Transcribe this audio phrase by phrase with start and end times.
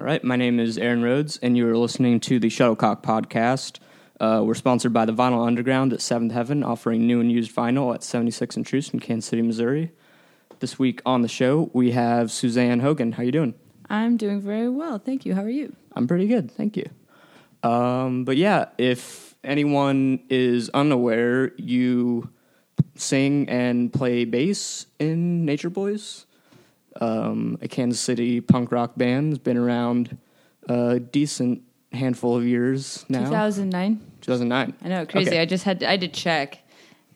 [0.00, 3.80] All right, my name is Aaron Rhodes, and you are listening to the Shuttlecock Podcast.
[4.18, 7.94] Uh, we're sponsored by the Vinyl Underground at Seventh Heaven, offering new and used vinyl
[7.94, 9.92] at 76 and Troost in Kansas City, Missouri.
[10.60, 13.12] This week on the show, we have Suzanne Hogan.
[13.12, 13.52] How are you doing?
[13.90, 14.98] I'm doing very well.
[14.98, 15.34] Thank you.
[15.34, 15.76] How are you?
[15.94, 16.88] I'm pretty good, thank you.
[17.62, 22.30] Um, but yeah, if anyone is unaware, you
[22.94, 26.24] sing and play bass in Nature Boys,
[27.00, 29.32] um, a Kansas City punk rock band.
[29.32, 30.16] has been around
[30.68, 31.62] a decent
[31.92, 33.24] handful of years now.
[33.24, 34.00] 2009.
[34.20, 34.74] 2009.
[34.82, 35.30] I know, crazy.
[35.30, 35.40] Okay.
[35.40, 36.58] I just had I did check,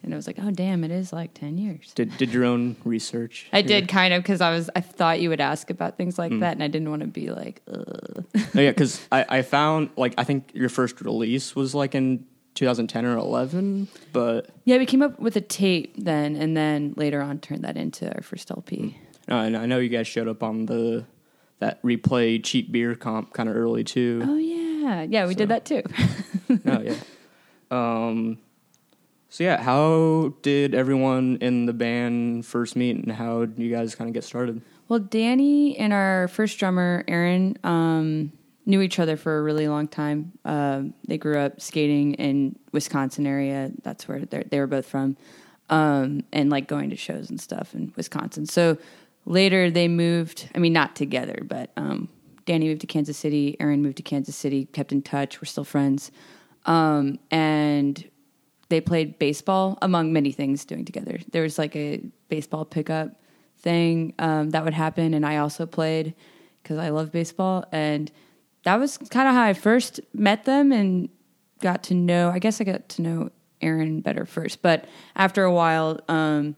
[0.02, 1.92] and it was like, oh damn, it is like 10 years.
[1.94, 3.48] Did did your own research?
[3.52, 3.68] I here?
[3.68, 6.22] did kind of because I was I thought you would ask about things Hmm.
[6.22, 8.24] like that, and I didn't want to be like, Ugh.
[8.54, 12.26] No, yeah, because I, I found like I think your first release was like in
[12.54, 14.78] 2010 or 11, but yeah.
[14.78, 18.22] We came up with a tape then, and then later on turned that into our
[18.22, 18.96] first LP.
[19.28, 21.04] No, and I know you guys showed up on the
[21.60, 24.22] that replay cheap beer comp kind of early too.
[24.24, 25.26] Oh yeah, yeah.
[25.26, 25.82] We did that too.
[26.64, 26.96] no, yeah.
[27.70, 28.38] Um,
[29.28, 33.94] so yeah, how did everyone in the band first meet, and how did you guys
[33.94, 34.62] kind of get started?
[34.88, 38.32] Well, Danny and our first drummer, Aaron, um,
[38.66, 40.32] knew each other for a really long time.
[40.44, 43.72] Uh, they grew up skating in Wisconsin area.
[43.82, 45.16] That's where they were both from,
[45.70, 48.46] um, and like going to shows and stuff in Wisconsin.
[48.46, 48.78] So
[49.26, 50.48] later they moved.
[50.54, 52.08] I mean, not together, but um,
[52.44, 53.56] Danny moved to Kansas City.
[53.60, 54.66] Aaron moved to Kansas City.
[54.66, 55.40] Kept in touch.
[55.40, 56.10] We're still friends,
[56.66, 58.08] um, and
[58.68, 61.18] they played baseball among many things doing together.
[61.30, 63.20] There was like a baseball pickup
[63.58, 66.14] thing um, that would happen, and I also played
[66.62, 68.10] because I love baseball, and
[68.64, 71.08] that was kind of how I first met them and
[71.60, 72.30] got to know.
[72.30, 73.30] I guess I got to know
[73.60, 76.56] Aaron better first, but after a while, um,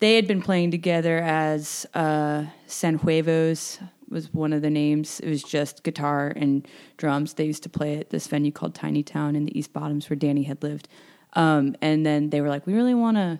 [0.00, 5.20] they had been playing together as uh, San Huevos was one of the names.
[5.20, 7.34] It was just guitar and drums.
[7.34, 10.16] They used to play at this venue called Tiny Town in the East Bottoms where
[10.16, 10.88] Danny had lived.
[11.34, 13.38] Um, and then they were like, we really want to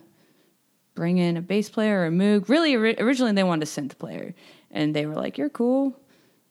[0.99, 2.49] bring in a bass player or a moog.
[2.49, 4.35] Really, ori- originally they wanted a synth player,
[4.69, 5.97] and they were like, "You're cool.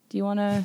[0.09, 0.65] Do you want to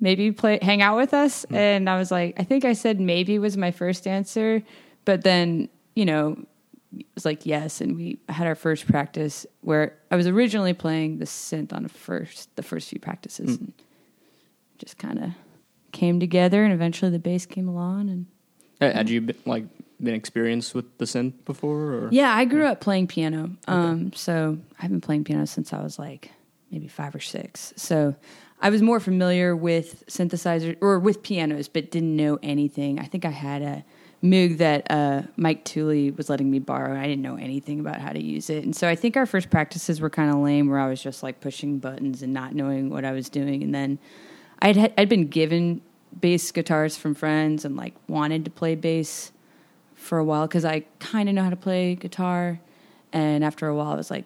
[0.00, 3.38] maybe play, hang out with us?" And I was like, I think I said maybe
[3.38, 4.62] was my first answer,
[5.04, 6.44] but then you know,
[7.14, 11.24] was like yes, and we had our first practice where I was originally playing the
[11.24, 13.72] synth on the first the first few practices, and
[14.78, 15.30] just kind of
[15.92, 18.26] came together, and eventually the bass came along and.
[18.80, 19.64] Uh, Had you been, like
[20.02, 21.92] been experienced with the synth before?
[21.92, 22.08] Or?
[22.10, 23.50] Yeah, I grew up playing piano.
[23.68, 26.32] Um, so I've been playing piano since I was like
[26.70, 27.72] maybe five or six.
[27.76, 28.16] So
[28.60, 32.98] I was more familiar with synthesizers or with pianos, but didn't know anything.
[32.98, 33.84] I think I had a
[34.22, 36.98] Moog that uh, Mike Tooley was letting me borrow.
[36.98, 39.50] I didn't know anything about how to use it, and so I think our first
[39.50, 42.88] practices were kind of lame, where I was just like pushing buttons and not knowing
[42.90, 43.62] what I was doing.
[43.62, 43.98] And then
[44.60, 45.80] I'd I'd been given
[46.20, 49.32] bass guitars from friends and like wanted to play bass
[49.94, 52.60] for a while because I kind of know how to play guitar.
[53.12, 54.24] And after a while, I was like,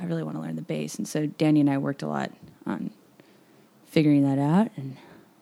[0.00, 0.96] I really want to learn the bass.
[0.96, 2.32] And so Danny and I worked a lot
[2.66, 2.90] on
[3.86, 4.70] figuring that out.
[4.76, 4.96] And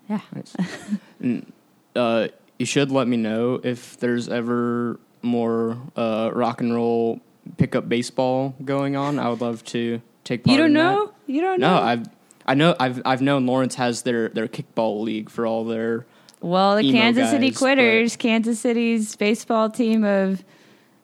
[0.09, 0.55] yeah, Nice.
[1.21, 1.53] and,
[1.97, 2.29] uh,
[2.59, 7.21] you should let me know if there's ever more uh, rock and roll
[7.57, 9.19] pickup baseball going on.
[9.19, 10.53] I would love to take part.
[10.53, 11.07] you don't in know?
[11.07, 11.33] That.
[11.33, 11.83] You don't No, know?
[11.83, 12.07] I've
[12.47, 16.07] I know I've I've known Lawrence has their their kickball league for all their
[16.41, 20.45] well, the Kansas City guys, Quitters, Kansas City's baseball team of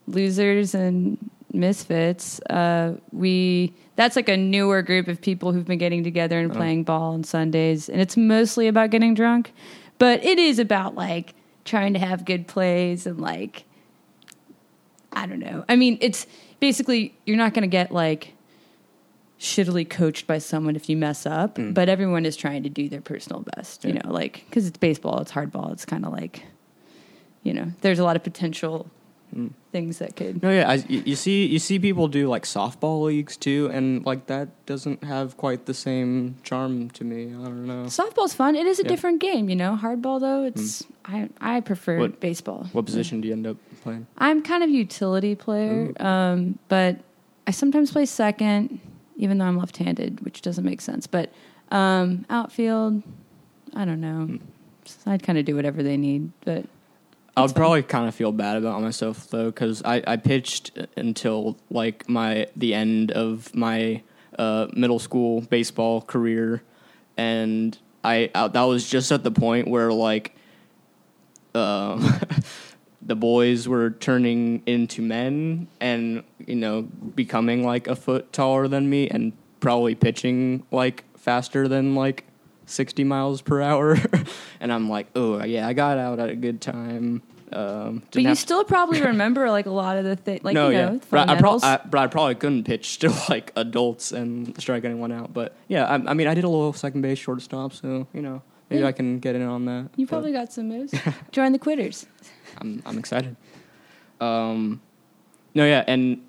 [0.06, 1.16] losers and
[1.52, 2.40] misfits.
[2.50, 6.84] Uh, we that's like a newer group of people who've been getting together and playing
[6.84, 9.52] ball on Sundays, and it's mostly about getting drunk,
[9.98, 11.32] but it is about like
[11.70, 13.64] trying to have good plays and like
[15.12, 15.64] I don't know.
[15.68, 16.26] I mean, it's
[16.60, 18.34] basically you're not going to get like
[19.40, 21.72] shittily coached by someone if you mess up, mm.
[21.72, 24.02] but everyone is trying to do their personal best, you Yeah.
[24.04, 26.42] know, like cuz it's baseball, it's hardball, it's kind of like
[27.42, 28.90] you know, there's a lot of potential
[29.72, 33.36] things that could No, yeah, I, you see, you see people do like softball leagues
[33.36, 37.26] too, and like that doesn't have quite the same charm to me.
[37.28, 37.84] I don't know.
[37.84, 38.56] Softball's fun.
[38.56, 38.88] It is a Yeah.
[38.88, 39.78] different game, you know.
[39.80, 42.68] Hardball though, it's I I prefer What- baseball.
[42.72, 44.06] What position do you end up playing?
[44.18, 46.98] I'm kind of utility player, um, but
[47.46, 48.80] I sometimes play second,
[49.16, 51.06] even though I'm left-handed, which doesn't make sense.
[51.06, 51.30] But
[51.70, 53.02] um, outfield,
[53.74, 54.38] I don't know.
[55.06, 56.66] I'd kind of do whatever they need, but
[57.40, 61.56] I would probably kind of feel bad about myself though, because I, I pitched until
[61.70, 64.02] like my the end of my
[64.38, 66.62] uh, middle school baseball career,
[67.16, 70.36] and I, I that was just at the point where like
[71.54, 72.20] um,
[73.02, 78.90] the boys were turning into men and you know becoming like a foot taller than
[78.90, 82.26] me and probably pitching like faster than like
[82.66, 83.96] 60 miles per hour,
[84.60, 87.22] and I'm like, oh yeah, I got out at a good time.
[87.52, 90.78] Um, But you still probably remember like a lot of the things, like no, you
[90.78, 94.60] know, yeah, but I, pro- I, but I probably couldn't pitch to like adults and
[94.60, 95.32] strike anyone out.
[95.32, 98.42] But yeah, I, I mean, I did a little second base, shortstop, so you know,
[98.68, 98.88] maybe Yeah.
[98.88, 99.90] I can get in on that.
[99.96, 100.94] you but- probably got some moves.
[101.32, 102.06] Join the quitters.
[102.58, 103.36] I'm I'm excited.
[104.20, 104.80] Um,
[105.54, 106.22] no, yeah, and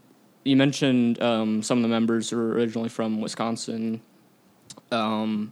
[0.44, 4.02] you mentioned um, some of the members are originally from Wisconsin.
[4.92, 5.52] Um,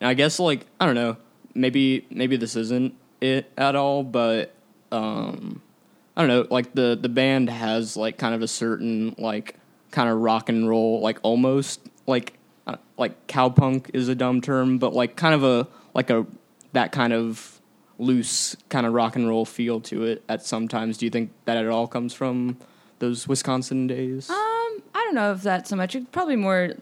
[0.00, 1.16] and I guess like I don't know,
[1.54, 4.54] maybe maybe this isn't it at all, but
[4.92, 5.62] um,
[6.16, 9.56] I don't know, like the the band has like kind of a certain like
[9.90, 12.34] kind of rock and roll, like almost like
[12.66, 16.26] uh, like cowpunk is a dumb term, but like kind of a like a
[16.72, 17.60] that kind of
[17.98, 20.98] loose kind of rock and roll feel to it at sometimes.
[20.98, 22.58] Do you think that at all comes from
[22.98, 24.28] those Wisconsin days?
[24.28, 25.94] Um, I don't know if that's so much.
[25.94, 26.72] It's probably more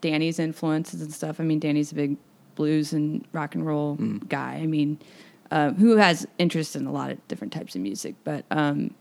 [0.00, 1.40] Danny's influences and stuff.
[1.40, 2.16] I mean, Danny's a big
[2.54, 3.96] blues and rock and roll
[4.28, 4.54] guy.
[4.54, 4.98] I mean,
[5.50, 8.14] uh, who has interest in a lot of different types of music.
[8.24, 8.94] But um,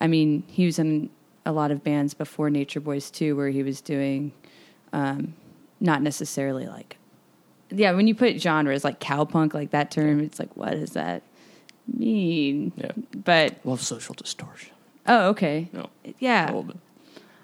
[0.00, 1.10] I mean, he was in
[1.44, 4.32] a lot of bands before Nature Boys too, where he was doing
[4.92, 5.34] um,
[5.80, 6.96] not necessarily like
[7.70, 7.92] yeah.
[7.92, 11.22] When you put genres like cowpunk, like that term, it's like what does that
[11.92, 12.72] mean?
[12.76, 12.92] Yeah.
[13.24, 14.72] But Love social distortion.
[15.06, 16.44] oh, okay, No, yeah.
[16.44, 16.76] a little bit.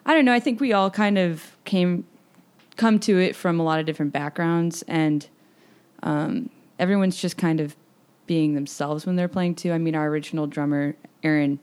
[0.04, 0.32] I don't know.
[0.32, 2.04] I think we all kind of came
[2.76, 5.26] come to it from a lot of different backgrounds, and
[6.02, 7.76] um, everyone's just kind of
[8.32, 9.72] being themselves when they're playing too.
[9.72, 11.58] I mean, our original drummer Aaron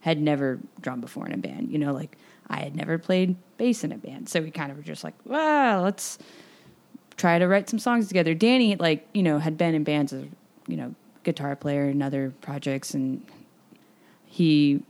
[0.00, 1.70] had never drummed before in a band.
[1.70, 2.16] You know, like
[2.48, 5.12] I had never played bass in a band, so we kind of were just like,
[5.26, 6.16] "Well, let's
[7.18, 10.24] try to write some songs together." Danny, like you know, had been in bands as
[10.66, 10.94] you know
[11.24, 13.22] guitar player in other projects, and
[14.24, 14.82] he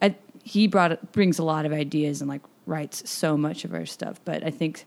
[0.00, 0.14] I,
[0.44, 4.18] he brought brings a lot of ideas and like writes so much of our stuff.
[4.24, 4.86] But I think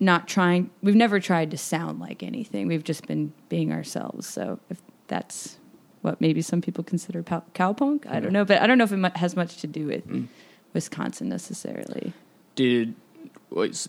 [0.00, 0.70] not trying.
[0.82, 2.66] We've never tried to sound like anything.
[2.66, 4.26] We've just been being ourselves.
[4.26, 5.58] So if that's
[6.02, 8.44] what maybe some people consider pow- cowpunk, I don't know.
[8.44, 10.26] But I don't know if it mu- has much to do with Mm.
[10.72, 12.12] Wisconsin necessarily.
[12.56, 12.94] Did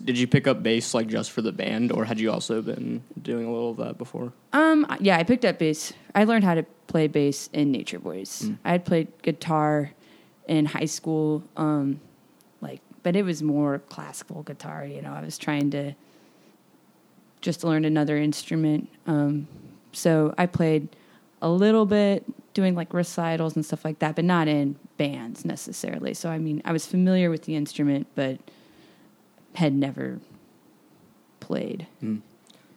[0.04, 3.02] did you pick up bass like just for the band, or had you also been
[3.20, 4.32] doing a little of that before?
[4.52, 5.92] Um, yeah, I picked up bass.
[6.14, 8.42] I learned how to play bass in Nature Boys.
[8.42, 8.58] Mm.
[8.64, 9.90] I had played guitar
[10.46, 12.00] in high school, um,
[13.06, 14.84] but it was more classical guitar.
[14.84, 15.92] You know, I was trying to
[17.40, 18.88] just learn another instrument.
[19.06, 19.46] Um,
[19.92, 20.88] so I played
[21.40, 26.14] a little bit, doing like recitals and stuff like that, but not in bands necessarily.
[26.14, 28.40] So I mean, I was familiar with the instrument, but
[29.54, 30.18] had never
[31.38, 31.86] played.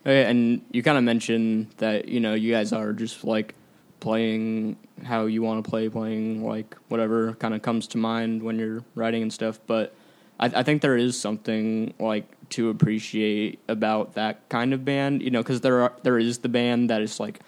[0.06, 3.56] Okay, and you kind of mentioned that you know you guys are just like
[4.00, 8.60] playing how you want to play, playing like whatever kind of comes to mind when
[8.60, 9.60] you're writing and stuff.
[9.66, 9.96] But
[10.39, 15.30] I, I think there is something like to appreciate about that kind of band, you
[15.30, 17.39] know, because there are there is the band that is like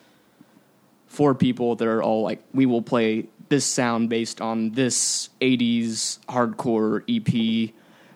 [1.07, 6.19] four people that are all like we will play this sound based on this 80s
[6.29, 7.73] hardcore EP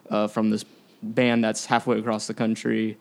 [0.09, 0.63] uh, from this
[1.03, 2.97] band that's halfway across the country.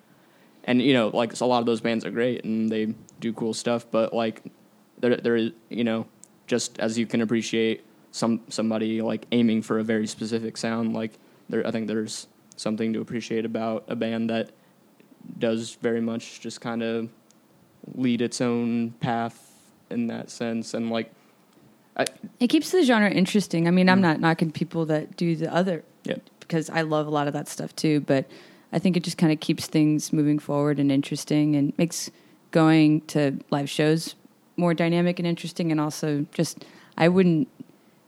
[0.65, 3.55] And you know like a lot of those bands are great and they do cool
[3.55, 4.43] stuff but like
[4.99, 6.07] there there is you know
[6.47, 11.13] just as you can appreciate some somebody like aiming for a very specific sound like
[11.49, 12.27] there I think there's
[12.57, 14.51] something to appreciate about a band that
[15.39, 17.09] does very much just kind of
[17.95, 19.53] lead its own path
[19.91, 21.13] in that sense and like
[21.97, 22.07] I,
[22.41, 23.69] It keeps the genre interesting.
[23.69, 24.03] I mean, I'm mm.
[24.03, 27.49] not knocking people that do the other yeah because I love a lot of that
[27.49, 28.27] stuff too, but
[28.73, 32.11] I think it just kind of keeps things moving forward and interesting and makes
[32.51, 34.15] going to live shows
[34.57, 36.65] more dynamic and interesting and also just
[36.97, 37.49] I wouldn't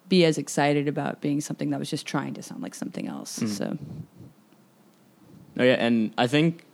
[0.09, 3.39] be as excited about being something that was just trying to sound like something else.
[3.41, 3.49] Mhm.
[3.49, 3.79] So
[5.59, 6.65] Oh yeah, and I think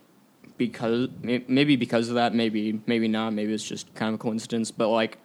[0.58, 4.70] because maybe because of that, maybe maybe not, maybe it's just kind of a coincidence.
[4.70, 5.18] But like,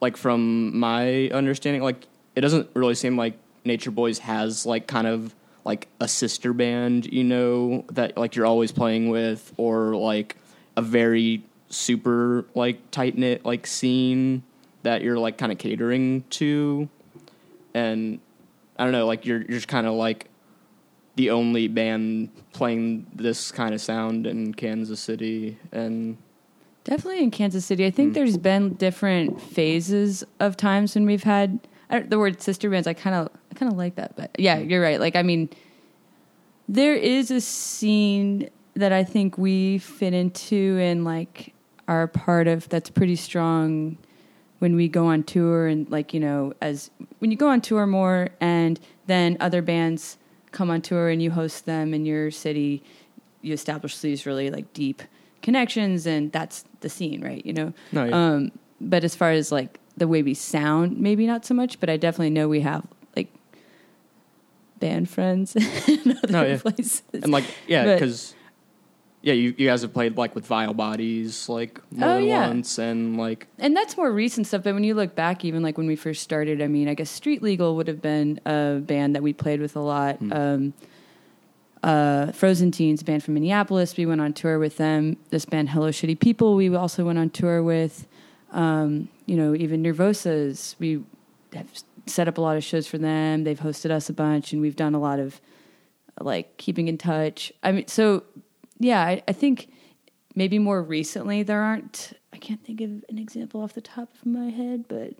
[0.00, 5.06] like from my understanding, like it doesn't really seem like Nature Boys has like kind
[5.06, 5.34] of
[5.64, 10.36] like a sister band, you know, that like you're always playing with, or like
[10.76, 14.42] a very super like tight knit like scene
[14.82, 16.88] that you're like kind of catering to,
[17.74, 18.20] and
[18.78, 20.28] I don't know, like you're you're just kind of like
[21.16, 26.16] the only band playing this kind of sound in Kansas City, and
[26.84, 27.84] Definitely in Kansas City.
[27.84, 28.14] I think Mm.
[28.14, 31.58] there's been different phases of times when we've had
[31.90, 32.86] I don't- the word sister bands.
[32.86, 34.98] I kind of I kind of like that, but yeah, you're right.
[35.00, 35.50] Like I mean,
[36.68, 41.52] there is a scene that I think we fit into and like
[41.88, 43.98] are a part of that's pretty strong
[44.58, 47.86] when we go on tour and like you know as when you go on tour
[47.86, 50.18] more and then other bands
[50.52, 52.82] come on tour and you host them in your city
[53.42, 55.00] you establish these really like deep
[55.42, 57.46] connections, and that's the scene, right?
[57.46, 57.72] You know.
[57.92, 58.10] No, yeah.
[58.32, 58.50] Um,
[58.80, 61.78] but as far as like the way we sound, maybe not so much.
[61.78, 62.84] But I definitely know we have
[63.14, 63.32] like
[64.80, 65.54] band friends
[65.88, 66.58] in other No, yeah.
[66.58, 67.02] places.
[67.12, 68.34] and like yeah, because
[69.22, 72.46] yeah, you, you guys have played like with Vile Bodies like more Oh, than yeah.
[72.48, 74.62] once, and like and that's more recent stuff.
[74.62, 77.10] But when you look back, even like when we first started, I mean, I guess
[77.10, 80.18] Street Legal would have been a band that we played with a lot.
[80.32, 80.72] Um,
[81.82, 85.16] uh, Frozen Teens, a band from Minneapolis, we went on tour with them.
[85.30, 88.06] This band, Hello Shitty People, we also went on tour with.
[88.50, 91.02] Um, you know, even Nervosas, we
[91.52, 91.68] have
[92.06, 93.44] set up a lot of shows for them.
[93.44, 95.40] They've hosted us a bunch, and we've done a lot of
[96.20, 97.52] like keeping in touch.
[97.62, 98.24] I mean, so
[98.78, 99.70] yeah, I, I think
[100.34, 102.12] maybe more recently there aren't.
[102.32, 105.14] I can't think of an example off the top of my head, but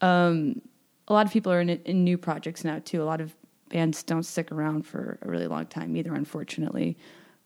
[0.00, 0.62] um,
[1.08, 3.02] a lot of people are in, in new projects now too.
[3.02, 3.34] A lot of
[3.68, 6.96] bands don't stick around for a really long time either, unfortunately.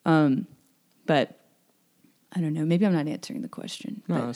[0.04, 0.46] Um,
[1.06, 1.40] but
[2.32, 2.64] I don't know.
[2.64, 4.02] Maybe I'm not answering the question.
[4.08, 4.32] no,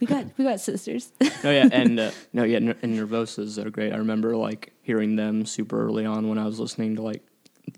[0.00, 1.12] we got we got sisters.
[1.20, 3.92] no, yeah, and uh, no, yeah, and Nervosas are great.
[3.92, 7.22] I remember like hearing them super early on when I was listening to like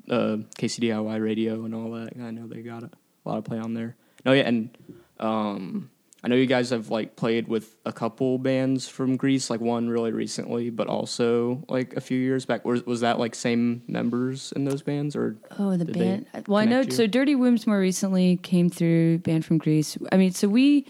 [0.08, 2.12] uh, KCDIY radio and all that.
[2.20, 2.90] I know they got a
[3.24, 3.96] lot of play on there.
[4.24, 4.76] No, yeah, and
[5.20, 5.90] um,
[6.24, 9.88] I know you guys have like played with a couple bands from Greece, like one
[9.88, 12.64] really recently, but also like a few years back.
[12.64, 15.36] Was was that like same members in those bands or?
[15.58, 16.26] Oh, the band.
[16.48, 16.80] Well, I know.
[16.80, 16.90] you?
[16.90, 19.18] So, Dirty Wombs more recently came through.
[19.18, 19.96] Band from Greece.
[20.10, 20.86] I mean, so we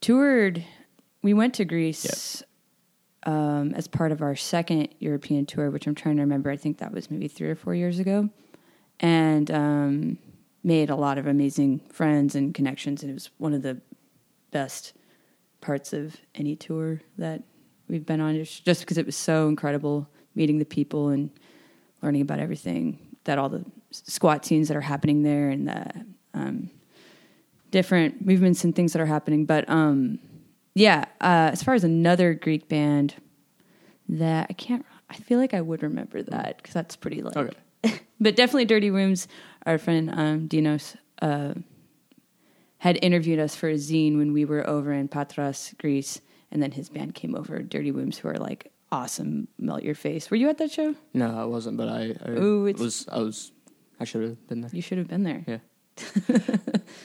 [0.00, 0.64] toured.
[1.22, 2.42] We went to Greece
[3.24, 6.50] um, as part of our second European tour, which I'm trying to remember.
[6.50, 8.28] I think that was maybe three or four years ago,
[9.00, 10.18] and um,
[10.64, 13.02] made a lot of amazing friends and connections.
[13.02, 13.80] And it was one of the
[14.50, 14.92] best
[15.60, 17.42] parts of any tour that
[17.88, 21.30] we've been on, just because it was so incredible meeting the people and
[22.02, 26.70] learning about everything that all the squat scenes that are happening there and the um,
[27.70, 29.44] different movements and things that are happening.
[29.44, 30.18] But um,
[30.74, 33.14] yeah, uh, as far as another Greek band
[34.08, 37.36] that I can't, I feel like I would remember that because that's pretty like.
[37.36, 37.56] Okay.
[38.20, 39.28] but definitely Dirty Wombs,
[39.66, 41.54] Our friend um, Dinos uh,
[42.78, 46.72] had interviewed us for a zine when we were over in Patras, Greece, and then
[46.72, 50.30] his band came over, Dirty Wombs, who are like awesome, melt your face.
[50.30, 50.94] Were you at that show?
[51.14, 53.08] No, I wasn't, but I, I Ooh, was.
[53.10, 53.52] I was.
[53.98, 54.70] I should have been there.
[54.72, 55.44] You should have been there.
[55.46, 55.58] Yeah.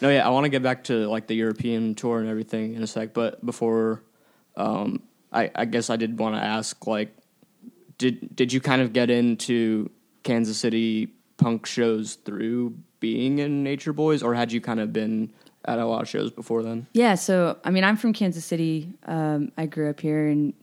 [0.01, 2.83] no, yeah, I want to get back to like the European tour and everything in
[2.83, 4.03] a sec, but before,
[4.55, 7.15] um, I, I guess I did want to ask, like,
[7.97, 9.89] did did you kind of get into
[10.23, 15.31] Kansas City punk shows through being in Nature Boys, or had you kind of been
[15.65, 16.87] at a lot of shows before then?
[16.93, 18.93] Yeah, so I mean, I'm from Kansas City.
[19.05, 20.53] Um, I grew up here and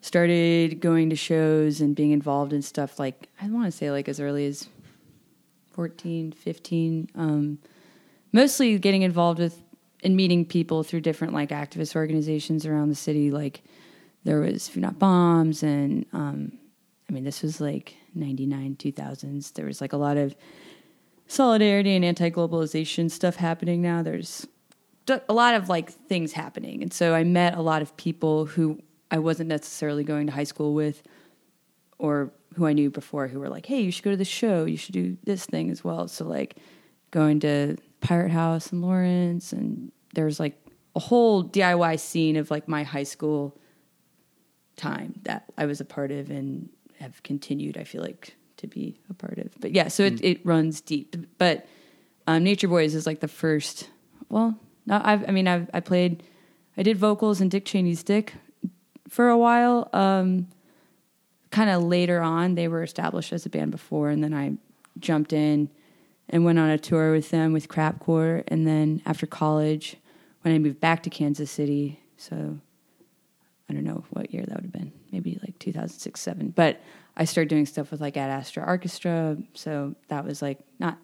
[0.00, 4.08] started going to shows and being involved in stuff like I want to say like
[4.08, 4.66] as early as
[5.80, 7.08] 14, 15.
[7.14, 7.58] Um,
[8.32, 9.62] mostly getting involved with
[10.04, 13.30] and meeting people through different like activist organizations around the city.
[13.30, 13.62] Like
[14.24, 16.52] there was Food Not Bombs, and um,
[17.08, 19.54] I mean this was like 99, 2000s.
[19.54, 20.36] There was like a lot of
[21.28, 24.02] solidarity and anti-globalization stuff happening now.
[24.02, 24.46] There's
[25.08, 28.82] a lot of like things happening, and so I met a lot of people who
[29.10, 31.02] I wasn't necessarily going to high school with,
[31.98, 34.64] or who I knew before, who were like, "Hey, you should go to the show.
[34.64, 36.56] You should do this thing as well." So like
[37.10, 40.60] going to Pirate House in Lawrence, and there's like
[40.96, 43.56] a whole DIY scene of like my high school
[44.76, 47.76] time that I was a part of and have continued.
[47.76, 51.16] I feel like to be a part of, but yeah, so it, it runs deep.
[51.38, 51.66] But
[52.26, 53.88] um, Nature Boys is like the first.
[54.28, 56.22] Well, no, I've, I mean, I've I played,
[56.76, 58.34] I did vocals in Dick Cheney's Dick
[59.08, 59.88] for a while.
[59.92, 60.48] Um,
[61.50, 64.52] kind of later on, they were established as a band before, and then I
[64.98, 65.68] jumped in
[66.28, 68.44] and went on a tour with them with Crapcore.
[68.48, 69.96] And then after college,
[70.42, 72.58] when I moved back to Kansas City, so
[73.68, 76.50] I don't know what year that would have been, maybe like 2006, seven.
[76.50, 76.80] But
[77.16, 80.98] I started doing stuff with like Ad Astra Orchestra, so that was like not,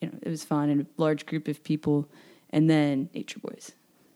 [0.00, 2.08] you know, it was fun and a large group of people.
[2.50, 3.72] And then Nature Boys.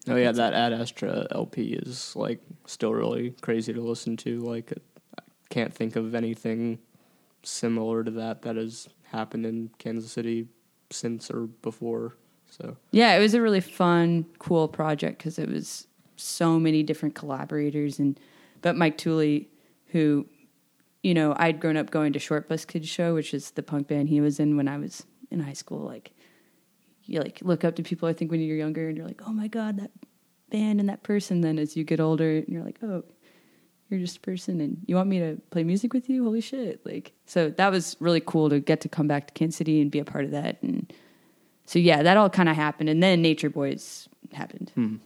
[0.09, 4.40] Oh yeah, that Ad Astra LP is like still really crazy to listen to.
[4.40, 4.73] Like,
[5.52, 6.78] can't think of anything
[7.42, 10.49] similar to that that has happened in Kansas City
[10.90, 12.16] since or before.
[12.49, 17.14] So Yeah, it was a really fun, cool project because it was so many different
[17.14, 18.18] collaborators and
[18.62, 19.50] but Mike Tooley,
[19.88, 20.26] who,
[21.02, 23.88] you know, I'd grown up going to Short Bus Kids Show, which is the punk
[23.88, 25.80] band he was in when I was in high school.
[25.80, 26.12] Like,
[27.04, 28.09] you like look up to people.
[28.09, 29.90] I think when you're younger and you're like, oh my god, that
[30.49, 31.40] band and that person.
[31.40, 33.02] Then as you get older, and you're like, oh,
[33.92, 36.25] you're just a person, and you want me to play music with you?
[36.25, 36.84] Holy shit!
[36.84, 39.90] Like, so that was really cool to get to come back to Kansas City and
[39.90, 40.92] be a part of that and
[41.66, 45.00] so yeah, that all kind of happened, and then Nature Boys happened.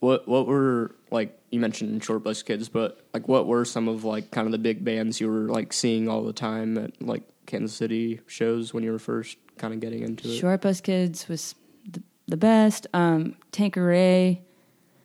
[0.00, 4.04] What what were like you mentioned Short Bus Kids, but like what were some of
[4.04, 7.22] like kind of the big bands you were like seeing all the time at like
[7.46, 10.36] Kansas City shows when you were first kind of getting into it?
[10.36, 11.54] Short Bus Kids was
[11.90, 12.86] the, the best.
[12.92, 14.42] Um, Tanqueray,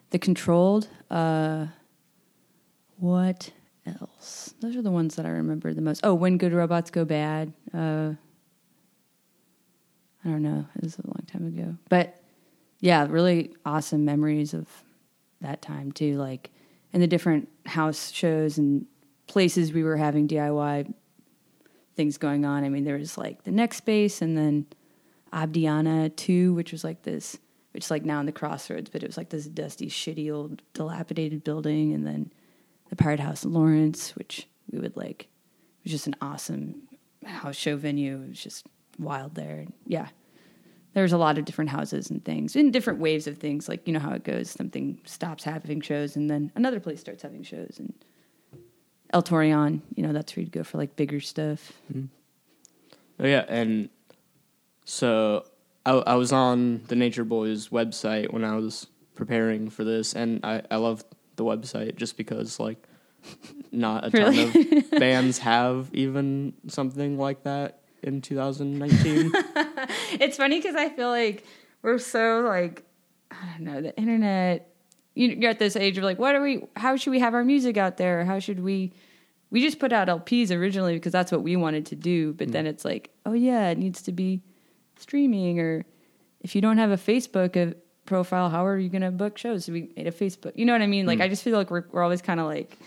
[0.09, 0.89] The Controlled.
[1.09, 1.67] Uh,
[3.01, 3.51] what
[3.85, 4.53] else?
[4.61, 6.01] Those are the ones that I remember the most.
[6.03, 7.51] Oh, When Good Robots Go Bad.
[7.73, 8.13] Uh,
[10.23, 10.65] I don't know.
[10.75, 11.75] It was a long time ago.
[11.89, 12.21] But
[12.79, 14.67] yeah, really awesome memories of
[15.41, 16.17] that time too.
[16.17, 16.51] Like,
[16.93, 18.85] and the different house shows and
[19.25, 20.93] places we were having DIY
[21.95, 22.63] things going on.
[22.63, 24.67] I mean, there was like the next space and then
[25.33, 27.39] Abdiana 2, which was like this,
[27.73, 30.61] which is like now in the crossroads, but it was like this dusty, shitty old
[30.73, 31.93] dilapidated building.
[31.93, 32.31] And then
[32.91, 36.83] the Pirate House in Lawrence, which we would like, it was just an awesome
[37.25, 38.21] house show venue.
[38.21, 38.67] It was just
[38.99, 39.65] wild there.
[39.87, 40.09] Yeah.
[40.93, 43.69] There's a lot of different houses and things in different waves of things.
[43.69, 44.49] Like, you know how it goes.
[44.51, 47.77] Something stops having shows and then another place starts having shows.
[47.79, 47.93] And
[49.13, 51.71] El Torreon, you know, that's where you'd go for like bigger stuff.
[51.91, 52.07] Mm-hmm.
[53.21, 53.89] Oh yeah, and
[54.83, 55.45] so
[55.85, 60.43] I, I was on the Nature Boys website when I was preparing for this, and
[60.43, 61.03] I I love
[61.41, 62.87] the website just because like
[63.71, 64.77] not a ton Really?
[64.77, 69.31] of bands have even something like that in 2019.
[70.19, 71.45] It's funny because I feel like
[71.81, 72.83] we're so like
[73.31, 74.69] I don't know the internet.
[75.15, 76.67] you- You're at this age of like, what are we?
[76.75, 78.25] How should we have our music out there?
[78.25, 78.91] How should we?
[79.49, 82.51] We just put out LPs originally because that's what we wanted to do, but mm.
[82.53, 84.41] then it's like, oh yeah, it needs to be
[84.97, 85.59] streaming.
[85.59, 85.85] Or
[86.41, 87.75] if you don't have a Facebook
[88.11, 89.63] profile, how are you going to book shows?
[89.65, 90.51] So we made a Facebook.
[90.55, 91.05] You know what I mean?
[91.05, 91.23] Like hmm.
[91.23, 92.77] I just feel like we're we're always kind of like.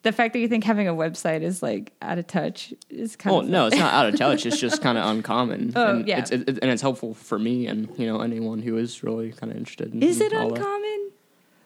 [0.00, 3.36] The fact that you think having a website is like out of touch is kind
[3.36, 4.46] well, of no, it's not out of touch.
[4.46, 5.74] It's just kind of uncommon.
[5.76, 6.18] Oh, and yeah.
[6.18, 9.52] it's, it, and it's helpful for me and you know anyone who is really kind
[9.52, 9.92] of interested.
[9.92, 10.58] In, Is it all that.
[10.58, 11.10] uncommon?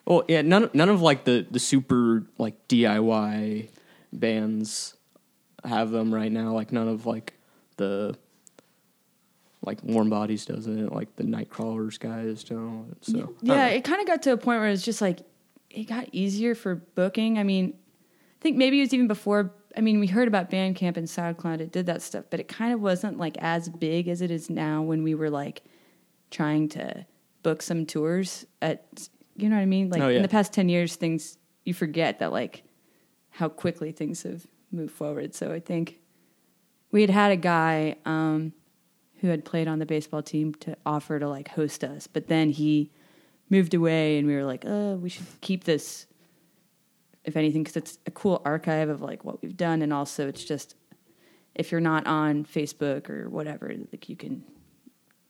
[0.04, 3.68] Well, yeah, none none of like the the super like DIY
[4.12, 4.96] bands
[5.64, 6.52] have them right now.
[6.52, 7.34] Like none of like
[7.76, 8.18] the
[9.66, 10.78] like Warm Bodies doesn't.
[10.86, 10.92] It?
[10.92, 12.94] Like the Nightcrawlers guys don't.
[13.02, 15.20] So yeah, it kind of got to a point where it's just like
[15.70, 17.38] it got easier for booking.
[17.38, 19.52] I mean, I think maybe it was even before.
[19.76, 21.60] I mean, we heard about Bandcamp and SoundCloud.
[21.60, 24.48] It did that stuff, but it kind of wasn't like as big as it is
[24.48, 24.82] now.
[24.82, 25.62] When we were like
[26.30, 27.04] trying to
[27.42, 29.90] book some tours at, you know what I mean?
[29.90, 30.16] Like Oh, yeah.
[30.16, 32.62] in the past ten years, things you forget that like
[33.30, 35.34] how quickly things have moved forward.
[35.34, 35.98] So I think
[36.90, 38.54] we had had a guy um,
[39.20, 42.50] who had played on the baseball team to offer to like host us, but then
[42.50, 42.90] he
[43.48, 46.06] moved away, and we were like, "Uh, we should keep this,
[47.24, 50.44] if anything, because it's a cool archive of like what we've done, and also it's
[50.44, 50.74] just
[51.54, 54.44] if you're not on Facebook or whatever, like you can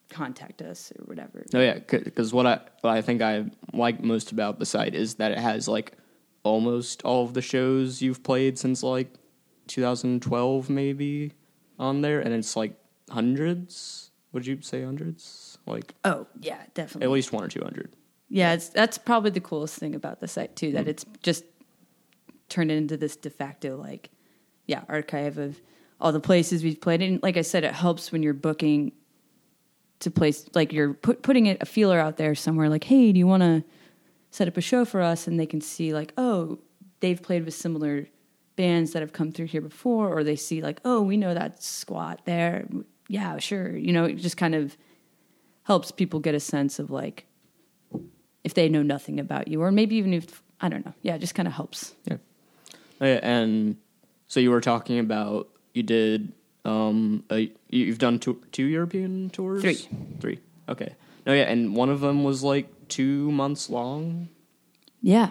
[0.08, 1.44] contact us or whatever.
[1.54, 5.16] Oh yeah, because what I what I think I like most about the site is
[5.16, 5.92] that it has like
[6.42, 9.12] almost all of the shows you've played since like
[9.68, 11.32] 2012 maybe
[11.78, 12.76] on there, and it's like
[13.10, 14.10] hundreds.
[14.32, 15.58] Would you say hundreds?
[15.66, 17.06] Like Oh yeah, definitely.
[17.06, 17.94] at least one or two hundred.
[18.28, 20.72] Yeah, it's that's probably the coolest thing about the site too.
[20.72, 20.90] That mm-hmm.
[20.90, 21.44] it's just
[22.48, 24.10] turned into this de facto like,
[24.66, 25.60] yeah, archive of
[26.00, 27.02] all the places we've played.
[27.02, 28.92] And like I said, it helps when you're booking
[30.00, 32.68] to place like you're put, putting it a feeler out there somewhere.
[32.68, 33.64] Like, hey, do you want to
[34.30, 35.26] set up a show for us?
[35.26, 36.58] And they can see like, oh,
[37.00, 38.06] they've played with similar
[38.56, 41.62] bands that have come through here before, or they see like, oh, we know that
[41.62, 42.66] squat there.
[43.08, 43.76] Yeah, sure.
[43.76, 44.76] You know, it just kind of
[45.64, 47.26] helps people get a sense of like
[48.44, 50.94] if they know nothing about you, or maybe even if I don't know.
[51.02, 51.94] Yeah, it just kind of helps.
[52.04, 52.16] Yeah.
[53.00, 53.76] Oh, and
[54.26, 56.32] so you were talking about you did
[56.64, 57.50] um a, you-
[57.86, 59.62] you've done two, two European tours?
[59.62, 59.88] Three.
[60.20, 60.40] Three.
[60.68, 60.94] Okay.
[61.26, 64.28] No, yeah, and one of them was like 2 months long.
[65.02, 65.30] Yeah,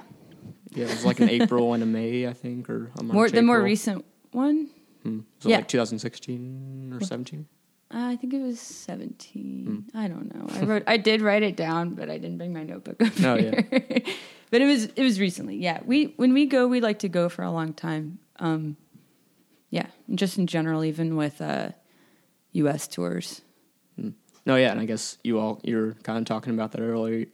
[0.71, 3.29] Yeah, it was like in April and a May, I think, or a March, more
[3.29, 4.69] the more recent one.
[5.03, 5.19] Hmm.
[5.39, 5.57] So yeah.
[5.57, 7.47] like 2016 or 17.
[7.95, 9.85] Uh, I think it was seventeen.
[9.93, 10.47] I don't know.
[10.53, 10.83] I wrote.
[10.85, 13.65] I did write it down, but I didn't bring my notebook up Oh, here.
[14.51, 15.55] but it was it was recently.
[15.55, 18.19] Yeah, we when we go, we like to go for a long time.
[18.37, 18.75] Um,
[19.69, 21.69] yeah, just in general, even with uh,
[22.51, 22.87] U.S.
[22.89, 23.41] tours.
[24.47, 27.25] No, yeah, and I guess you all you're kind of talking about that earlier.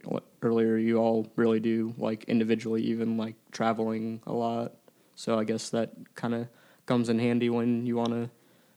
[0.42, 4.74] Earlier, you all really do like individually, even like traveling a lot.
[5.16, 6.46] So I guess that kind of
[6.86, 8.30] comes in handy when you want to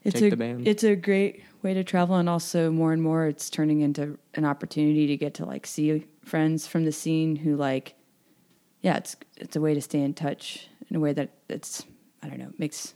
[0.06, 0.68] It's take a the band.
[0.68, 4.44] it's a great way to travel, and also more and more, it's turning into an
[4.44, 7.94] opportunity to get to like see friends from the scene who like,
[8.82, 11.84] yeah, it's it's a way to stay in touch in a way that it's
[12.22, 12.94] I don't know makes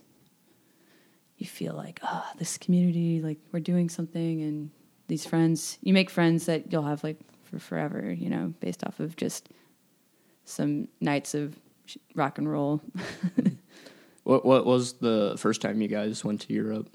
[1.37, 4.71] you feel like ah this community like we're doing something and
[5.07, 5.77] these friends.
[5.81, 9.49] You make friends that you'll have like for forever, you know, based off of just
[10.45, 11.59] some nights of
[12.15, 12.81] rock and roll.
[14.23, 16.89] What what was the first time you guys went to Europe?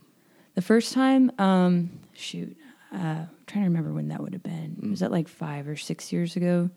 [0.56, 2.56] The first time, um, shoot,
[2.90, 4.88] uh, I'm trying to remember when that would have been.
[4.90, 6.70] Was that like five or six years ago?